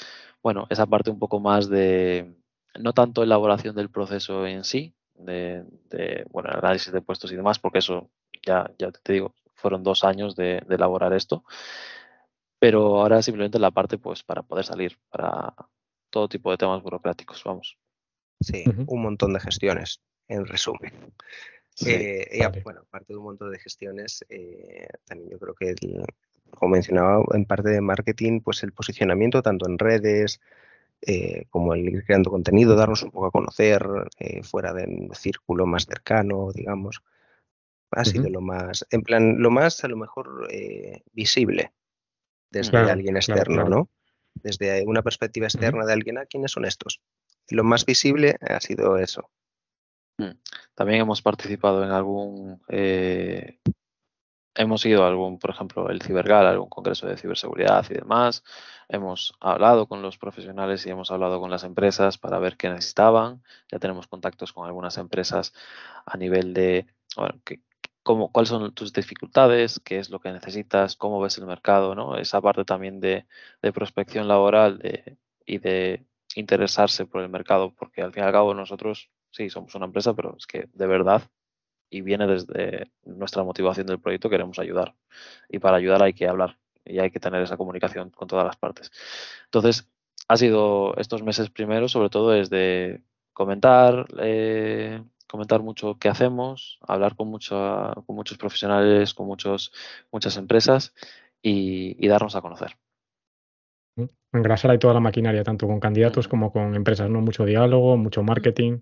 [0.43, 2.35] bueno, esa parte un poco más de,
[2.79, 7.59] no tanto elaboración del proceso en sí, de, de, bueno, análisis de puestos y demás,
[7.59, 8.11] porque eso
[8.47, 11.45] ya, ya te digo, fueron dos años de, de elaborar esto,
[12.59, 15.55] pero ahora simplemente la parte pues para poder salir, para
[16.11, 17.79] todo tipo de temas burocráticos, vamos.
[18.41, 20.93] Sí, un montón de gestiones, en resumen.
[21.75, 21.91] Sí.
[21.91, 26.05] Eh, y bueno, aparte de un montón de gestiones, eh, también yo creo que, el-
[26.51, 30.41] como mencionaba, en parte de marketing, pues el posicionamiento tanto en redes
[31.03, 33.87] eh, como el ir creando contenido, darnos un poco a conocer
[34.19, 37.03] eh, fuera del círculo más cercano, digamos,
[37.93, 41.73] ha sido lo más, en plan, lo más a lo mejor eh, visible
[42.51, 43.69] desde Claro, alguien externo, claro.
[43.71, 43.89] ¿no?
[44.35, 47.01] Desde una perspectiva externa de alguien, ¿a quiénes son estos?
[47.51, 49.31] Lo más visible ha sido eso.
[50.75, 53.61] También hemos participado en algún, eh,
[54.55, 58.43] hemos ido a algún, por ejemplo, el Cibergal, algún congreso de ciberseguridad y demás.
[58.89, 63.43] Hemos hablado con los profesionales y hemos hablado con las empresas para ver qué necesitaban.
[63.71, 65.55] Ya tenemos contactos con algunas empresas
[66.05, 66.87] a nivel de,
[67.17, 67.41] bueno,
[68.03, 72.17] cómo, cuáles son tus dificultades, qué es lo que necesitas, cómo ves el mercado, ¿no?
[72.17, 73.27] Esa parte también de,
[73.63, 76.05] de prospección laboral de, y de
[76.35, 80.15] interesarse por el mercado, porque al fin y al cabo nosotros sí somos una empresa,
[80.15, 81.23] pero es que de verdad
[81.91, 84.95] y viene desde nuestra motivación del proyecto, queremos ayudar.
[85.49, 88.57] Y para ayudar hay que hablar y hay que tener esa comunicación con todas las
[88.57, 88.91] partes.
[89.45, 89.89] Entonces,
[90.29, 93.03] ha sido estos meses primeros, sobre todo, es de
[93.33, 97.57] comentar, eh, comentar mucho qué hacemos, hablar con, mucho,
[98.07, 99.73] con muchos profesionales, con muchos,
[100.13, 100.95] muchas empresas
[101.41, 102.77] y darnos a conocer.
[104.33, 107.21] Engrasar ahí toda la maquinaria, tanto con candidatos como con empresas, ¿no?
[107.21, 108.81] Mucho diálogo, mucho marketing,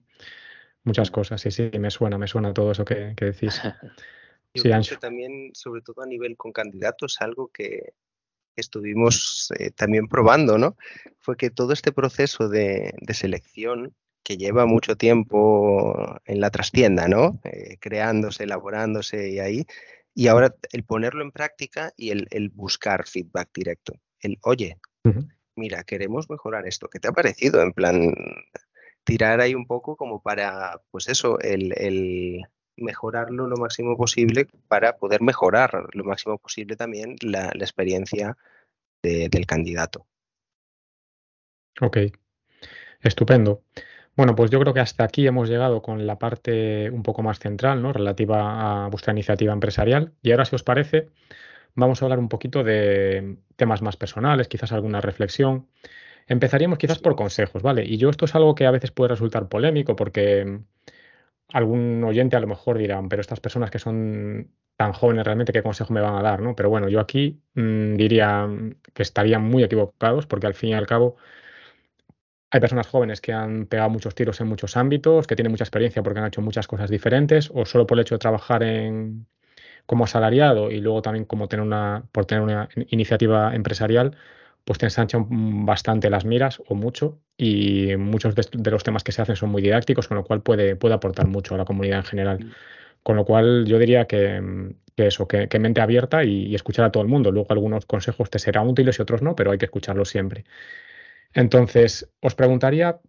[0.84, 1.40] muchas cosas.
[1.40, 3.60] Sí, sí, me suena, me suena todo eso que, que decís.
[4.54, 4.94] Yo Sí, creo Ancho.
[4.94, 7.92] que también, sobre todo a nivel con candidatos, algo que
[8.56, 10.76] estuvimos eh, también probando, ¿no?
[11.20, 17.06] Fue que todo este proceso de, de selección que lleva mucho tiempo en la trastienda,
[17.08, 17.40] ¿no?
[17.44, 19.66] Eh, creándose, elaborándose y ahí,
[20.14, 23.94] y ahora el ponerlo en práctica y el, el buscar feedback directo.
[24.20, 24.78] El, oye,
[25.56, 26.88] Mira, queremos mejorar esto.
[26.88, 27.62] ¿Qué te ha parecido?
[27.62, 28.12] En plan,
[29.04, 32.42] tirar ahí un poco como para, pues eso, el, el
[32.76, 38.36] mejorarlo lo máximo posible para poder mejorar lo máximo posible también la, la experiencia
[39.02, 40.06] de- del candidato.
[41.80, 41.98] Ok,
[43.00, 43.62] estupendo.
[44.16, 47.38] Bueno, pues yo creo que hasta aquí hemos llegado con la parte un poco más
[47.38, 47.92] central, ¿no?
[47.92, 50.14] Relativa a vuestra iniciativa empresarial.
[50.22, 51.10] Y ahora, si os parece,
[51.76, 55.68] vamos a hablar un poquito de temas más personales, quizás alguna reflexión.
[56.26, 57.84] Empezaríamos quizás por consejos, ¿vale?
[57.84, 60.64] Y yo esto es algo que a veces puede resultar polémico porque mm,
[61.52, 65.62] algún oyente a lo mejor dirán, pero estas personas que son tan jóvenes realmente, ¿qué
[65.62, 66.56] consejo me van a dar, no?
[66.56, 70.74] Pero bueno, yo aquí mm, diría mm, que estarían muy equivocados porque al fin y
[70.74, 71.16] al cabo
[72.50, 76.02] hay personas jóvenes que han pegado muchos tiros en muchos ámbitos, que tienen mucha experiencia
[76.02, 79.26] porque han hecho muchas cosas diferentes, o solo por el hecho de trabajar en,
[79.86, 84.16] como asalariado y luego también como tener una, por tener una in- iniciativa empresarial,
[84.64, 89.12] pues te ensanchan mm, bastante las miras o mucho y muchos de, los temas que
[89.12, 91.98] se hacen son muy didácticos, con lo cual puede, puede aportar mucho a la comunidad
[91.98, 92.40] en general.
[93.02, 96.54] Con lo cual yo diría que, mm, que eso, que, que mente abierta y, y
[96.54, 97.30] escuchar a todo el mundo.
[97.32, 100.44] Luego algunos consejos te serán útiles y otros no, pero hay que escucharlos siempre.
[101.34, 103.00] Entonces, os preguntaría,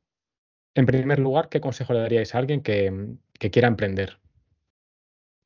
[0.76, 2.94] en primer lugar, ¿qué consejo le daríais a alguien que,
[3.40, 4.20] que quiera emprender?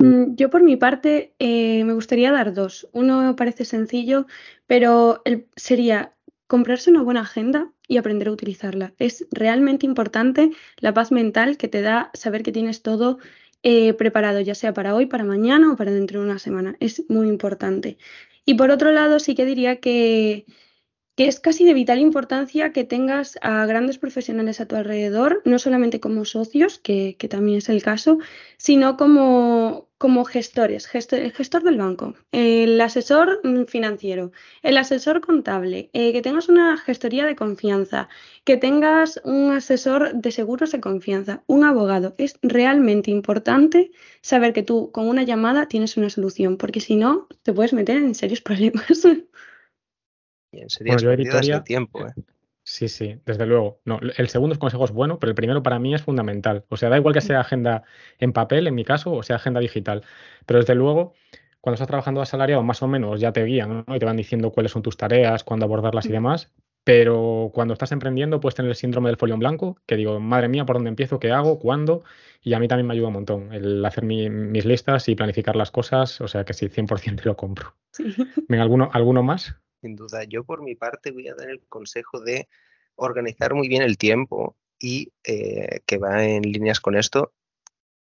[0.02, 2.88] Mm, Yo por mi parte eh, me gustaría dar dos.
[2.93, 4.26] Uno parece sencillo,
[4.68, 6.16] pero el- sería
[6.47, 8.93] comprarse una buena agenda y aprender a utilizarla.
[8.97, 13.20] Es realmente importante la paz mental que te da saber que tienes todo
[13.64, 16.76] eh, preparado, ya sea para hoy, para mañana o para dentro de una semana.
[16.80, 17.97] Es muy importante.
[18.45, 20.45] Y por otro lado, sí que diría que
[21.16, 25.60] que es casi de vital importancia que tengas a grandes profesionales a tu alrededor, no
[25.60, 28.18] solamente como socios, que, que también es el caso,
[28.58, 34.32] sino como, como gestores, gesto- el gestor del banco, el asesor financiero,
[34.64, 38.10] el asesor contable, eh, que tengas una gestoría de confianza,
[38.43, 42.16] que tengas un asesor de seguros de confianza, un abogado.
[42.18, 43.91] Es realmente importante
[44.22, 47.97] saber que tú con una llamada tienes una solución, porque si no, te puedes meter
[47.97, 49.04] en serios problemas.
[49.04, 52.08] Bueno, pérdidas de editaría- tiempo.
[52.08, 52.14] ¿eh?
[52.74, 53.82] Sí, sí, desde luego.
[53.84, 56.63] No, el segundo consejo es bueno, pero el primero para mí es fundamental.
[56.69, 57.84] O sea, da igual que sea agenda
[58.17, 60.03] en papel, en mi caso, o sea agenda digital.
[60.45, 61.13] Pero desde luego,
[61.59, 63.95] cuando estás trabajando asalariado, más o menos ya te guían, ¿no?
[63.95, 66.53] Y te van diciendo cuáles son tus tareas, cuándo abordarlas y demás.
[66.86, 70.47] Pero cuando estás emprendiendo, puedes tener el síndrome del folio en blanco, que digo, madre
[70.47, 71.19] mía, ¿por dónde empiezo?
[71.19, 71.59] ¿Qué hago?
[71.59, 72.03] ¿Cuándo?
[72.41, 75.55] Y a mí también me ayuda un montón el hacer mi- mis listas y planificar
[75.57, 76.22] las cosas.
[76.22, 77.76] O sea que sí, 100% te lo compro.
[77.91, 78.05] Sí.
[78.47, 79.57] Venga, ¿alguno, ¿alguno más?
[79.82, 82.47] Sin duda, yo por mi parte voy a dar el consejo de
[82.95, 87.34] organizar muy bien el tiempo y eh, que va en líneas con esto.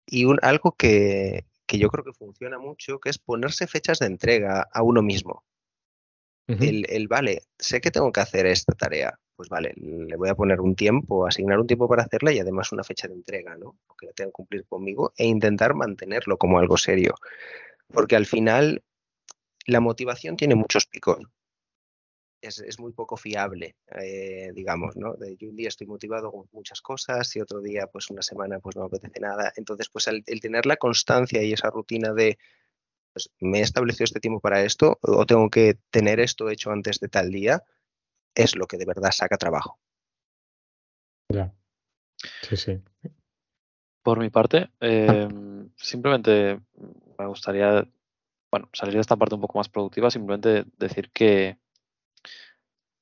[0.06, 4.06] Y un, algo que, que yo creo que funciona mucho, que es ponerse fechas de
[4.06, 5.44] entrega a uno mismo.
[6.48, 10.36] El, el, vale, sé que tengo que hacer esta tarea, pues vale, le voy a
[10.36, 13.76] poner un tiempo, asignar un tiempo para hacerla y además una fecha de entrega, ¿no?
[13.98, 17.16] Que la tengan que cumplir conmigo e intentar mantenerlo como algo serio.
[17.92, 18.84] Porque al final
[19.66, 21.18] la motivación tiene muchos picos.
[22.40, 25.14] Es, es muy poco fiable, eh, digamos, ¿no?
[25.14, 28.60] De, yo un día estoy motivado con muchas cosas y otro día, pues una semana,
[28.60, 29.52] pues no me apetece nada.
[29.56, 32.38] Entonces, pues el, el tener la constancia y esa rutina de,
[33.12, 37.00] pues, me he establecido este tiempo para esto o tengo que tener esto hecho antes
[37.00, 37.64] de tal día,
[38.34, 39.78] es lo que de verdad saca trabajo.
[41.30, 41.52] Ya.
[42.42, 42.82] Sí, sí.
[44.02, 45.28] Por mi parte, eh,
[45.76, 46.60] simplemente
[47.18, 47.88] me gustaría,
[48.50, 51.58] bueno, salir de esta parte un poco más productiva, simplemente decir que,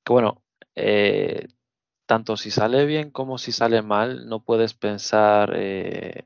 [0.05, 0.43] que bueno,
[0.75, 1.47] eh,
[2.05, 6.25] tanto si sale bien como si sale mal, no puedes pensar eh,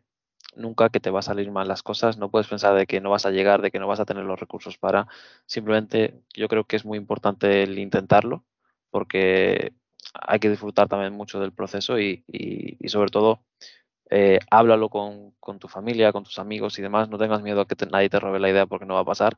[0.56, 3.10] nunca que te va a salir mal las cosas, no puedes pensar de que no
[3.12, 5.08] vas a llegar, de que no vas a tener los recursos para,
[5.46, 8.44] simplemente yo creo que es muy importante el intentarlo,
[8.92, 9.74] porque
[10.14, 13.46] hay que disfrutar también mucho del proceso y, y, y sobre todo
[14.10, 17.68] eh, háblalo con, con, tu familia, con tus amigos y demás, no tengas miedo a
[17.68, 19.38] que te, nadie te robe la idea porque no va a pasar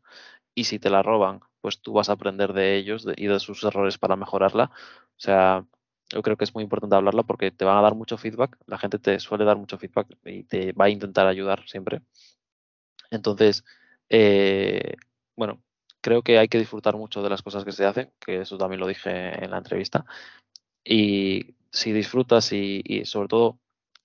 [0.56, 3.64] y si te la roban, pues tú vas a aprender de ellos y de sus
[3.64, 4.72] errores para mejorarla.
[4.74, 5.66] O sea,
[6.10, 8.78] yo creo que es muy importante hablarlo porque te van a dar mucho feedback, la
[8.78, 12.02] gente te suele dar mucho feedback y te va a intentar ayudar siempre.
[13.12, 13.64] Entonces,
[14.10, 14.96] eh,
[15.36, 15.62] bueno,
[16.02, 18.80] creo que hay que disfrutar mucho de las cosas que se hacen, que eso también
[18.80, 20.06] lo dije en la entrevista.
[20.84, 23.61] Y si disfrutas y sobre todo,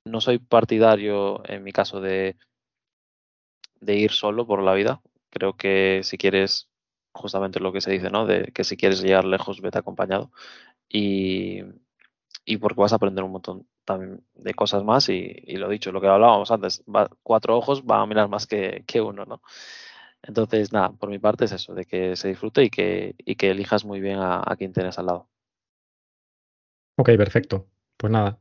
[0.06, 2.36] no soy partidario en mi caso de,
[3.86, 5.02] ir solo por la vida.
[5.30, 6.68] Creo que si quieres,
[7.12, 8.26] justamente lo que se dice, ¿no?
[8.26, 10.30] De que si quieres llegar lejos, vete acompañado.
[10.88, 11.62] Y,
[12.60, 16.00] porque vas a aprender un montón también de cosas más y, y lo dicho, lo
[16.00, 19.42] que hablábamos antes, va, cuatro ojos van a mirar más que, que, uno, ¿no?
[20.22, 23.50] Entonces, nada, por mi parte es eso, de que se disfrute y que, y que
[23.50, 25.28] elijas muy bien a, a quien tienes al lado.
[26.96, 27.68] Ok, perfecto.
[27.96, 28.38] Pues nada.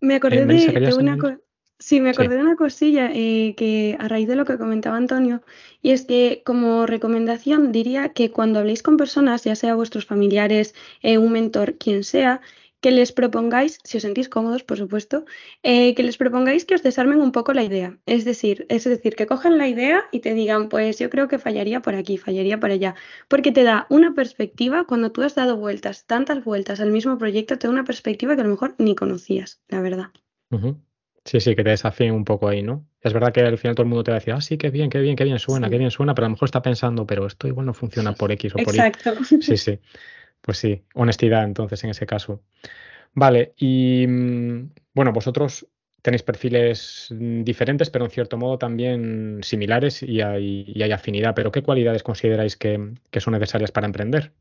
[0.00, 1.38] Me acordé eh, de, de, una cosa.
[1.80, 2.34] Sí, me acordé sí.
[2.36, 5.42] de una cosilla eh, que a raíz de lo que comentaba Antonio,
[5.80, 10.74] y es que como recomendación diría que cuando habléis con personas, ya sea vuestros familiares,
[11.02, 12.42] eh, un mentor, quien sea,
[12.80, 15.24] que les propongáis, si os sentís cómodos, por supuesto,
[15.62, 17.98] eh, que les propongáis que os desarmen un poco la idea.
[18.06, 21.38] Es decir, es decir, que cojan la idea y te digan, pues yo creo que
[21.38, 22.94] fallaría por aquí, fallaría por allá.
[23.28, 27.58] Porque te da una perspectiva, cuando tú has dado vueltas, tantas vueltas al mismo proyecto,
[27.58, 30.10] te da una perspectiva que a lo mejor ni conocías, la verdad.
[30.50, 30.76] Uh -huh.
[31.24, 32.86] Sí, sí, que te desafíen un poco ahí, ¿no?
[33.02, 34.70] Es verdad que al final todo el mundo te va a decir, ah, sí, qué
[34.70, 35.70] bien, qué bien, qué bien suena, sí.
[35.70, 38.32] qué bien suena, pero a lo mejor está pensando, pero esto igual no funciona por
[38.32, 39.12] X o por Exacto.
[39.30, 39.42] Y.
[39.42, 39.78] Sí, sí.
[40.40, 42.42] Pues sí, honestidad entonces en ese caso.
[43.12, 45.66] Vale, y mm, bueno, vosotros
[46.02, 51.34] tenéis perfiles mm, diferentes, pero en cierto modo también similares y hay, y hay afinidad.
[51.34, 54.32] Pero ¿qué cualidades consideráis que, que, son necesarias para emprender?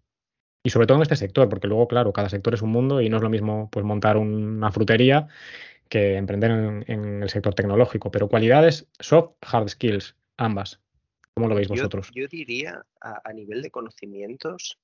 [0.63, 3.09] Y sobre todo en este sector, porque luego, claro, cada sector es un mundo y
[3.09, 5.27] no es lo mismo pues, montar una frutería
[5.87, 8.11] que emprender en, en el sector tecnológico.
[8.11, 10.79] Pero cualidades soft, hard skills, ambas.
[11.33, 12.11] ¿Cómo lo veis vosotros?
[12.13, 14.77] Yo, yo diría a, a nivel de conocimientos,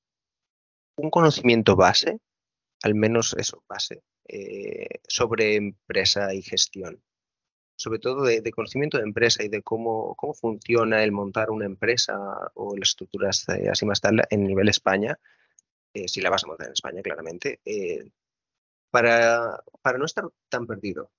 [0.95, 2.19] un conocimiento base,
[2.83, 7.01] al menos eso, base, eh, sobre empresa y gestión.
[7.77, 12.17] Sobre todo de, conocimiento de empresa y de cómo, cómo funciona el montar una empresa
[12.53, 15.19] o las estructuras eh, así más tal en nivel España,
[15.93, 17.59] eh, si la vas a montar en España, claramente,
[18.89, 21.11] para, para no estar tan perdido.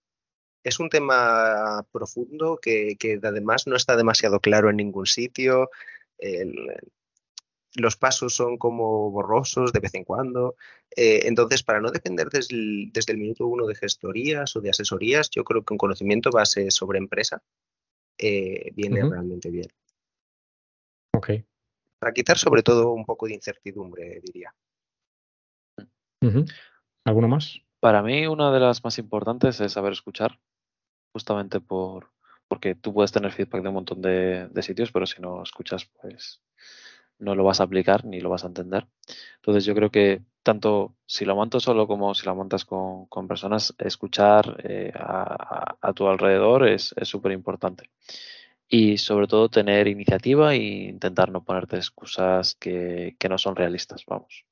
[0.64, 5.70] Es un tema profundo que, que además no está demasiado claro en ningún sitio.
[7.76, 10.56] Los pasos son como borrosos de vez en cuando.
[10.96, 14.70] Eh, entonces, para no depender desde el, desde el, minuto uno de gestorías o de
[14.70, 17.42] asesorías, yo creo que un conocimiento base sobre empresa
[18.18, 19.10] eh, viene uh -huh.
[19.10, 19.68] realmente bien.
[21.14, 21.30] Ok.
[21.98, 24.54] Para quitar sobre todo un poco de incertidumbre, diría.
[26.22, 26.52] Uh -huh.
[27.04, 27.60] ¿Alguno más?
[27.80, 30.38] Para mí, una de las más importantes es saber escuchar,
[31.12, 32.10] justamente por
[32.48, 35.84] porque tú puedes tener feedback de un montón de, de sitios, pero si no escuchas,
[36.00, 36.40] pues
[37.18, 38.86] no lo vas a aplicar ni lo vas a entender.
[39.36, 43.28] Entonces yo creo que tanto si lo montas solo como si lo montas con, con
[43.28, 47.90] personas, escuchar eh, a, a, tu alrededor es súper importante.
[48.68, 54.04] Y sobre todo tener iniciativa e intentar no ponerte excusas que, que no son realistas,
[54.06, 54.44] vamos.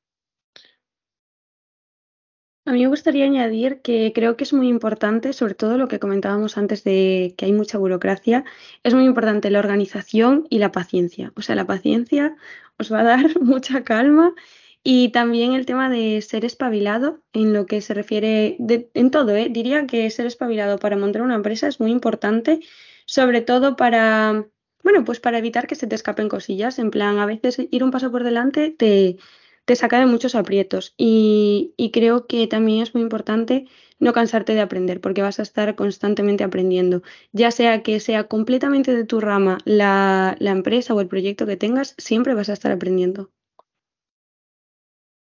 [2.67, 5.99] A mí me gustaría añadir que creo que es muy importante, sobre todo lo que
[5.99, 8.45] comentábamos antes de que hay mucha burocracia,
[8.83, 11.33] es muy importante la organización y la paciencia.
[11.37, 12.37] O sea, la paciencia
[12.79, 14.35] os va a dar mucha calma
[14.83, 18.57] y también el tema de ser espabilado en lo que se refiere,
[18.95, 19.49] en todo, ¿eh?
[19.51, 22.61] diría que ser espabilado para montar una empresa es muy importante,
[23.07, 24.47] sobre todo para,
[24.83, 26.79] bueno, pues para evitar que se te escapen cosillas.
[26.79, 29.19] En plan, a veces ir un paso por delante te
[29.65, 30.95] te saca de muchos aprietos.
[30.97, 33.67] Y, creo que también es muy importante
[33.99, 37.03] no cansarte de aprender, porque vas a estar constantemente aprendiendo.
[37.33, 41.95] Ya sea que sea completamente de tu rama la, empresa o el proyecto que tengas,
[41.99, 43.31] siempre vas a estar aprendiendo.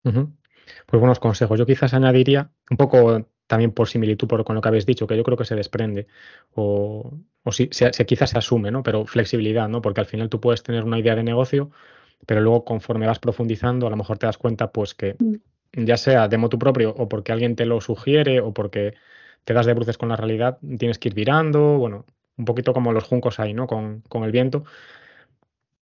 [0.04, 1.60] Pues buenos consejos.
[1.60, 5.18] Yo quizás añadiría un poco también por similitud por, con lo que habéis dicho, que
[5.18, 6.08] yo creo que se desprende
[6.56, 8.82] o, o si, quizás se asume, ¿no?
[8.82, 9.82] Pero flexibilidad, ¿no?
[9.82, 11.70] Porque al final tú puedes tener una idea de negocio,
[12.26, 15.18] pero luego conforme vas profundizando a lo mejor te das cuenta pues que
[15.74, 15.86] Mm.
[15.86, 18.94] ya sea de motu propio o porque alguien te lo sugiere o porque
[19.44, 22.06] te das de bruces con la realidad, tienes que ir virando, bueno,
[22.38, 23.68] un poquito como los juncos ahí, ¿no?
[23.68, 24.66] Con, con el viento,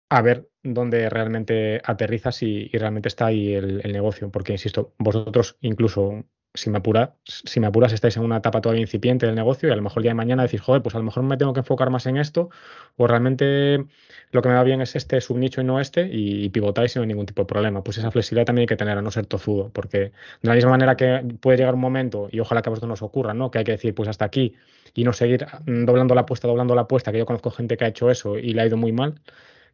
[0.10, 4.94] a ver dónde realmente aterrizas y, y realmente está ahí el, el, negocio, porque insisto,
[4.98, 6.24] vosotros incluso
[6.56, 9.72] si me, apura, si me apuras estáis en una etapa todavía incipiente del negocio y
[9.72, 11.54] a lo mejor el día de mañana decís, joder, pues a lo mejor me tengo
[11.54, 12.50] que enfocar más en esto
[12.98, 13.86] o realmente
[14.32, 17.26] lo que me va bien es este subnicho y no este y, pivotáis sin ningún
[17.26, 17.84] tipo de problema.
[17.84, 20.72] Pues esa flexibilidad también hay que tener a no ser tozudo, porque de la misma
[20.72, 23.52] manera que puede llegar un momento, y ojalá que a vosotros nos ocurra, ¿no?
[23.52, 24.56] Que hay que decir, pues hasta aquí
[24.94, 27.88] y no seguir doblando la apuesta, doblando la apuesta, que yo conozco gente que ha
[27.88, 29.16] hecho eso y le ha ido muy mal,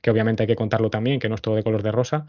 [0.02, 2.26] que obviamente hay que contarlo también, que no es todo de color de rosa,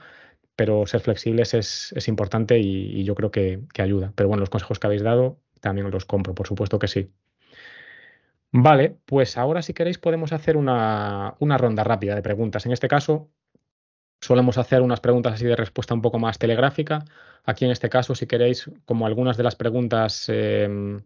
[0.62, 4.12] pero ser flexibles es, importante y, yo creo que, ayuda.
[4.14, 7.10] Pero bueno, los consejos que habéis dado también los compro, por supuesto que sí.
[8.52, 12.64] Vale, pues ahora si queréis podemos hacer una, ronda rápida de preguntas.
[12.64, 13.28] En este caso,
[14.20, 17.04] solemos hacer unas preguntas así de respuesta un poco más telegráfica.
[17.42, 21.02] Aquí en este caso, si queréis, como algunas de las preguntas em,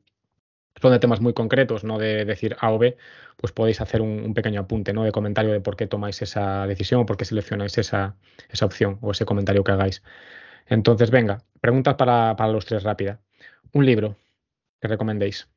[0.80, 2.96] son de temas muy concretos, no de decir A o B,
[3.36, 5.04] pues podéis hacer un, pequeño apunte, ¿no?
[5.04, 8.16] De comentario de por qué tomáis esa decisión o por qué seleccionáis esa,
[8.48, 10.02] esa opción o ese comentario que hagáis.
[10.66, 13.20] Entonces, venga, preguntas para, los tres rápida.
[13.72, 14.16] Un libro
[14.80, 15.48] que recomendéis.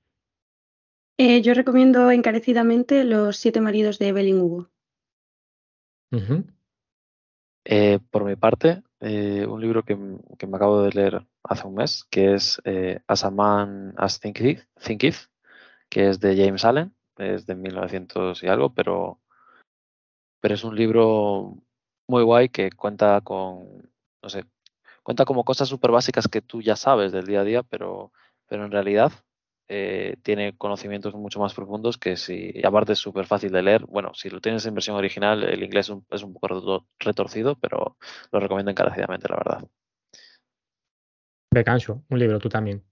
[1.18, 4.70] Eh, yo recomiendo encarecidamente Los siete maridos de Evelyn Hugo.
[7.66, 10.20] Eh, por mi parte, eh, un libro que, me
[10.56, 12.62] acabo de leer hace un mes, que es
[13.08, 14.68] As a Man as Thinketh,
[15.90, 19.20] que es de James Allen, es de 1900 y algo, pero,
[20.40, 21.58] pero es un libro
[22.08, 23.92] muy guay que cuenta con,
[24.22, 24.46] no sé,
[25.04, 28.12] cuenta como cosas súper básicas que tú ya sabes del día a día, pero,
[28.48, 29.12] pero en realidad
[29.72, 33.86] eh, tiene conocimientos mucho más profundos que si, y aparte es súper fácil de leer.
[33.86, 37.96] Bueno, si lo tienes en versión original, el inglés es un, poco retorcido, pero
[38.32, 39.70] lo recomiendo encarecidamente, la verdad.
[41.54, 42.84] Becancho, un libro, tú también.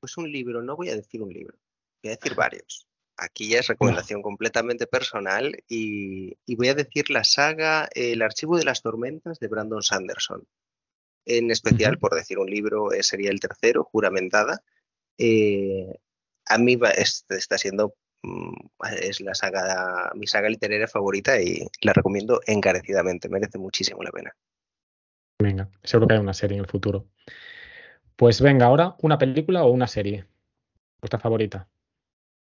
[0.00, 1.58] Pues un libro, no voy a decir un libro,
[2.02, 2.88] voy a decir varios.
[3.18, 8.64] Aquí ya es recomendación completamente personal y, voy a decir la saga El archivo de
[8.64, 10.48] las tormentas de Brandon Sanderson.
[11.26, 14.62] En especial, por decir un libro, eh, sería el tercero, Juramentada,
[15.22, 16.00] eh,
[16.46, 18.54] a mí está siendo mm,
[19.00, 24.34] es la saga, mi saga literaria favorita y la recomiendo encarecidamente, merece muchísimo la pena.
[25.38, 27.06] Venga, seguro que hay una serie en el futuro.
[28.16, 30.26] Pues venga, ahora una película o una serie.
[31.00, 31.68] ¿Vuestra favorita?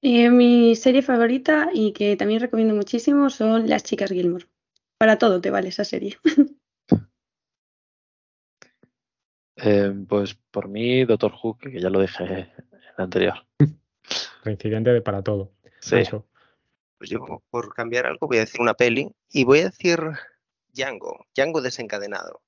[0.03, 4.47] Eh, mi serie favorita y que también recomiendo muchísimo son Las chicas Gilmore.
[4.99, 6.19] Para todo te vale esa serie.
[9.57, 12.51] Eh, pues por mí, Doctor Who, que ya lo dije en el
[12.97, 13.35] anterior.
[14.45, 15.53] Reincidente de para todo.
[15.81, 16.03] Sí.
[16.99, 19.99] Pues yo, por cambiar algo, voy a decir una peli y voy a decir
[20.73, 22.43] Django, Django desencadenado.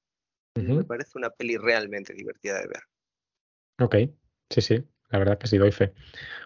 [0.54, 2.82] Me parece una peli realmente divertida de ver.
[3.80, 3.96] Ok,
[4.50, 5.92] sí, sí, la verdad que sí, doy fe.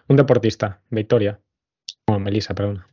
[0.07, 1.39] Un deportista, Victoria.
[2.07, 2.83] O Melissa, perdón.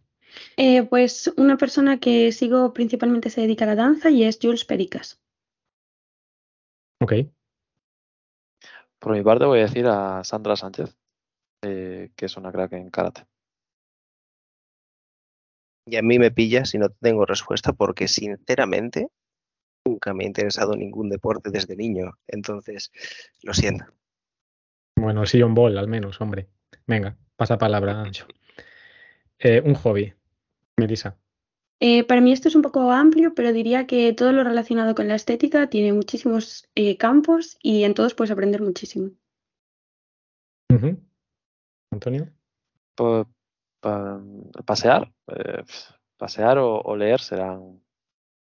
[0.59, 4.67] Eh, pues una persona que sigo principalmente se dedica a la danza y es Jules
[4.67, 5.23] Pericas.
[7.01, 7.14] Ok.
[8.99, 10.97] Por mi parte voy a decir a Sandra Sánchez,
[11.62, 13.26] eh, que es una crack en karate.
[15.88, 19.09] Y a mí me pilla si no tengo respuesta porque sinceramente
[19.84, 22.18] nunca me ha interesado ningún deporte desde niño.
[22.26, 22.90] Entonces,
[23.42, 23.84] lo siento.
[24.97, 26.49] Bueno, el sillón ball al menos, hombre.
[26.86, 28.26] Venga, pasa palabra, Ancho.
[29.38, 30.12] Eh, un hobby,
[30.76, 31.16] Melissa.
[31.79, 35.09] Eh, para mí esto es un poco amplio, pero diría que todo lo relacionado con
[35.09, 39.11] la estética tiene muchísimos eh, campos y en todos puedes aprender muchísimo.
[41.93, 42.33] Antonio.
[44.64, 45.62] pasear, eh,
[46.16, 47.83] pasear o, leer serán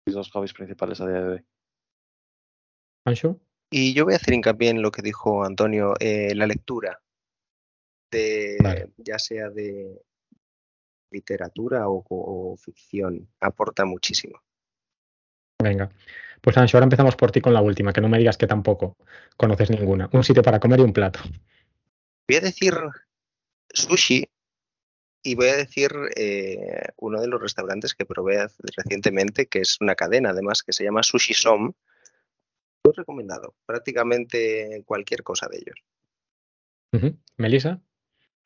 [0.07, 1.45] mis dos hobbies principales a día de hoy.
[3.05, 3.41] Ancho.
[3.71, 7.03] Y yo voy a hacer hincapié en lo que dijo Antonio, la lectura,
[8.11, 10.01] de, ya sea de,
[11.15, 13.29] literatura o, ficción.
[13.41, 14.43] Aporta muchísimo.
[15.63, 15.89] Venga.
[16.41, 18.97] Pues Ancho, ahora empezamos por ti con la última, que no me digas que tampoco
[19.37, 20.11] conoces ninguna.
[20.13, 21.21] Un sitio para comer y un plato.
[22.29, 22.75] Voy a decir
[23.71, 24.29] sushi
[25.23, 28.47] y voy a decir eh, uno de los restaurantes que probé
[28.77, 31.73] recientemente, que es una cadena además, que se llama Sushi Som.
[32.85, 35.77] Muy recomendado, prácticamente cualquier cosa de ellos.
[37.39, 37.81] Melissa.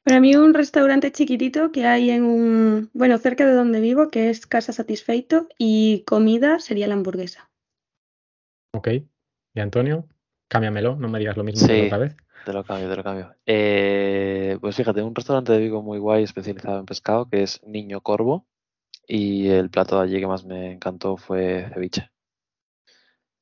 [0.09, 4.31] Para mí un restaurante chiquitito que hay en un, bueno, cerca de donde vivo, que
[4.31, 7.51] es Casa Satisfeito, y comida sería la hamburguesa.
[8.73, 8.89] Ok.
[9.53, 10.09] ¿Y Antonio?
[10.49, 12.17] Cámbiamelo, no me digas lo mismo que otra vez.
[12.47, 13.35] Te lo cambio, te lo cambio.
[13.45, 18.01] Eh, pues fíjate, un restaurante de Vigo muy guay especializado en pescado que es Niño
[18.01, 18.47] Corvo
[19.07, 22.11] y el plato de allí que más me encantó fue ceviche.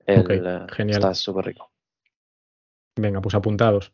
[0.04, 0.98] El, eh, genial.
[0.98, 1.70] Está súper rico.
[2.96, 3.92] Venga, pues apuntados.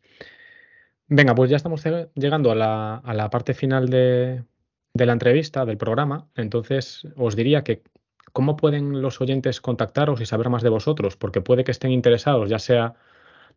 [1.15, 1.85] Venga, pues ya estamos
[2.15, 4.45] llegando a la, parte final de,
[4.95, 6.27] la entrevista, del programa.
[6.35, 7.83] Entonces, os diría que
[8.33, 12.49] cómo pueden los oyentes contactaros y saber más de vosotros, porque puede que estén interesados,
[12.49, 12.95] ya sea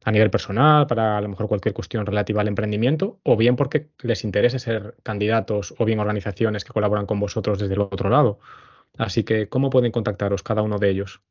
[0.04, 3.88] a nivel personal, para a lo mejor cualquier cuestión relativa al emprendimiento, o bien porque
[4.02, 8.38] les interese ser candidatos o bien organizaciones que colaboran con vosotros desde el otro lado.
[8.98, 11.22] Así que, ¿cómo pueden contactaros cada uno de ellos?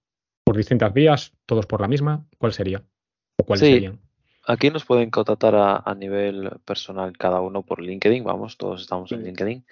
[0.43, 1.35] ¿Por distintas vías?
[1.45, 2.25] ¿Todos por la misma?
[2.39, 2.83] ¿Cuál sería?
[3.37, 3.75] ¿O cuáles Sí.
[3.75, 4.04] serían?
[4.47, 9.11] Aquí nos pueden contactar a, a nivel personal cada uno por LinkedIn, vamos, todos estamos
[9.13, 9.25] en.
[9.25, 9.65] LinkedIn,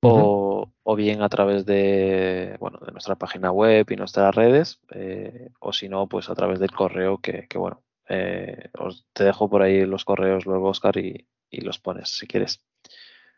[0.00, 5.50] o, o bien a través de, bueno, de nuestra página web y nuestras redes, eh,
[5.60, 9.48] o si no, pues a través del correo que, que, bueno, eh, os, te dejo
[9.48, 12.60] por ahí los correos luego, Oscar, y, y los pones si quieres.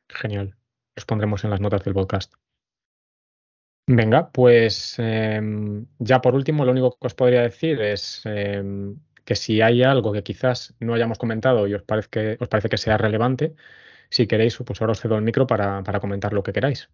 [0.09, 0.57] Genial.
[0.97, 2.35] Los pondremos en las notas del podcast.
[3.87, 9.37] Venga, pues em, ya por último, lo único que os podría decir es em, que
[9.37, 12.99] si hay algo que quizás no hayamos comentado y os parece, os parece que sea
[12.99, 13.55] relevante,
[14.11, 16.91] si queréis, pues ahora os cedo el micro para, para comentar lo que queráis.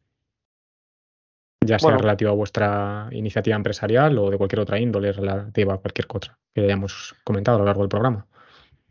[1.66, 1.98] Ya sea Bueno.
[1.98, 6.62] relativo a vuestra iniciativa empresarial o de cualquier otra índole relativa a cualquier cosa que
[6.62, 8.26] hayamos comentado a lo largo del programa.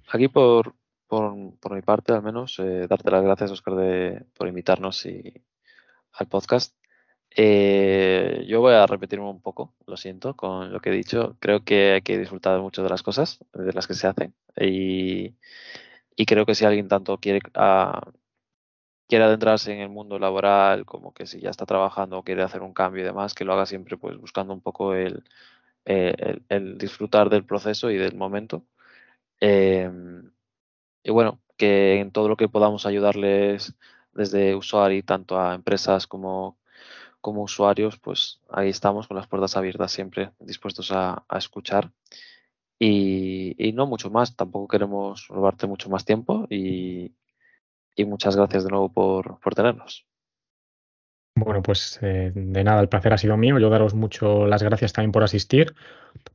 [0.09, 0.75] Aquí por,
[1.07, 5.33] por, por mi parte, al menos, eh, darte las gracias, Oscar, de, por invitarnos y,
[6.13, 6.75] al podcast.
[7.35, 11.37] Eh, yo voy a repetirme un poco, lo siento, con lo que he dicho.
[11.39, 14.33] Creo que hay que disfrutar mucho de las cosas, de las que se hacen.
[14.59, 15.35] Y,
[16.15, 18.01] y creo que si alguien tanto quiere, ah,
[19.07, 22.61] quiere adentrarse en el mundo laboral, como que si ya está trabajando o quiere hacer
[22.61, 25.23] un cambio y demás, que lo haga siempre pues buscando un poco el,
[25.85, 28.65] eh, el- el disfrutar del proceso y del momento.
[29.41, 30.31] Em,
[31.03, 33.75] y bueno, que en todo lo que podamos ayudarles
[34.13, 36.57] desde usuario, tanto a empresas como,
[37.21, 41.91] como usuarios, pues ahí estamos con las puertas abiertas siempre, dispuestos a, escuchar.
[42.79, 47.13] Y, y no mucho más, tampoco queremos robarte mucho más tiempo y,
[47.95, 50.08] y muchas gracias de nuevo por, por tenernos.
[51.35, 53.59] Bueno, pues eh, de nada, el placer ha sido mío.
[53.59, 55.73] Yo daros mucho las gracias también por asistir,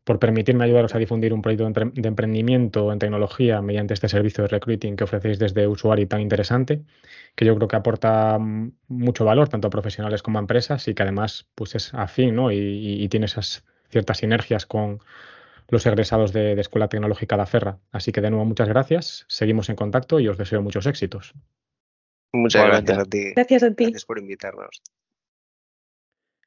[0.05, 4.09] por permitirme ayudaros a difundir un proyecto de, empre- de emprendimiento en tecnología mediante este
[4.09, 6.85] servicio de recruiting que ofrecéis desde usuario tan interesante,
[7.37, 10.95] que yo creo que aporta mm, mucho valor tanto a profesionales como a empresas y
[10.95, 12.53] que además pues es afín ¿no?
[12.53, 15.01] y, tiene esas ciertas sinergias con
[15.69, 17.79] los egresados de, de Escuela Tecnológica de Aferra.
[17.93, 21.35] Así que de nuevo muchas gracias, seguimos en contacto y os deseo muchos éxitos.
[22.35, 23.33] Muchas gracias a ti.
[23.35, 23.85] Gracias a ti.
[23.85, 24.83] Gracias por invitarnos.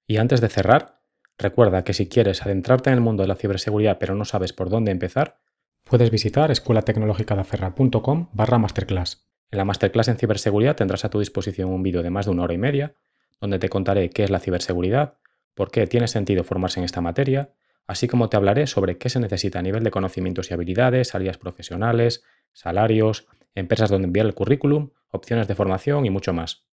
[0.06, 1.02] Y antes de cerrar,
[1.38, 4.70] recuerda que si quieres adentrarte en el mundo de la ciberseguridad pero no sabes por
[4.70, 5.40] dónde empezar,
[5.86, 9.30] puedes visitar escuelatecnologicadaferra.com barra masterclass.
[9.50, 12.44] En la masterclass en ciberseguridad tendrás a tu disposición un vídeo de más de una
[12.44, 12.96] hora y media,
[13.40, 15.20] donde te contaré qué es la ciberseguridad,
[15.54, 17.54] por qué tiene sentido formarse en esta materia,
[17.86, 21.38] así como te hablaré sobre qué se necesita a nivel de conocimientos y habilidades, salidas
[21.38, 26.66] profesionales, salarios, empresas donde enviar el currículum, opciones de formación y mucho más.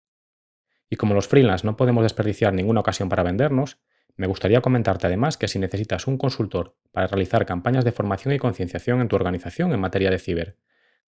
[0.89, 3.79] Y como los freelance no podemos desperdiciar ninguna ocasión para vendernos,
[4.17, 8.39] me gustaría comentarte además que si necesitas un consultor para realizar campañas de formación y
[8.39, 10.59] concienciación en tu organización en materia de ciber,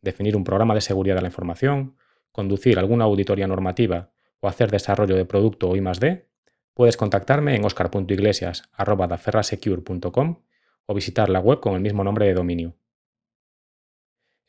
[0.00, 1.96] definir un programa de seguridad de la información,
[2.32, 6.26] conducir alguna auditoría normativa o hacer desarrollo de producto o I+D,
[6.74, 10.42] puedes contactarme en oscar.iglesias.daferrasecure.com
[10.86, 12.76] o visitar la web con el mismo nombre de dominio.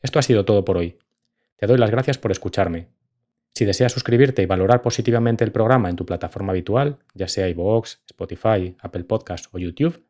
[0.02, 0.98] Esto ha sido todo por hoy.
[1.56, 2.90] Te doy las gracias por escucharme.
[3.54, 8.00] Si deseas suscribirte y valorar positivamente el programa en tu plataforma habitual, ya sea iVoox,
[8.06, 10.04] Spotify, Apple Podcast o YouTube,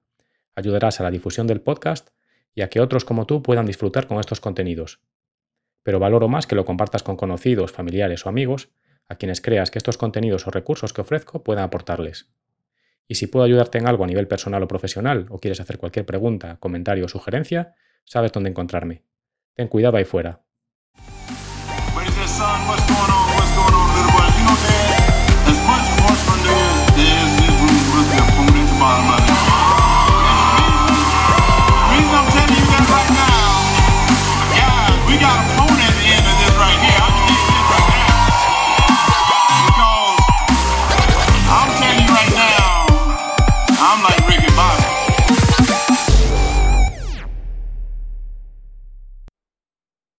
[0.56, 2.10] ayudarás a la difusión del podcast
[2.52, 5.00] y a que otros como tú puedan disfrutar con estos contenidos.
[5.84, 8.70] Pero valoro más que lo compartas con conocidos, familiares o amigos
[9.08, 12.28] a quienes creas que estos contenidos o recursos que ofrezco puedan aportarles.
[13.06, 16.06] Y si puedo ayudarte en algo a nivel personal o profesional o quieres hacer cualquier
[16.06, 19.04] pregunta, comentario o sugerencia, sabes dónde encontrarme.
[19.54, 20.45] Ten cuidado ahí fuera.
[21.94, 22.66] What is that son?
[22.66, 23.24] What's going on?
[23.36, 24.26] What's going on, little boy?
[24.32, 24.56] You know
[25.46, 25.86] as much
[29.26, 29.76] this room.
[31.76, 33.52] The reason I'm telling you that right now,
[34.56, 35.45] guys, we got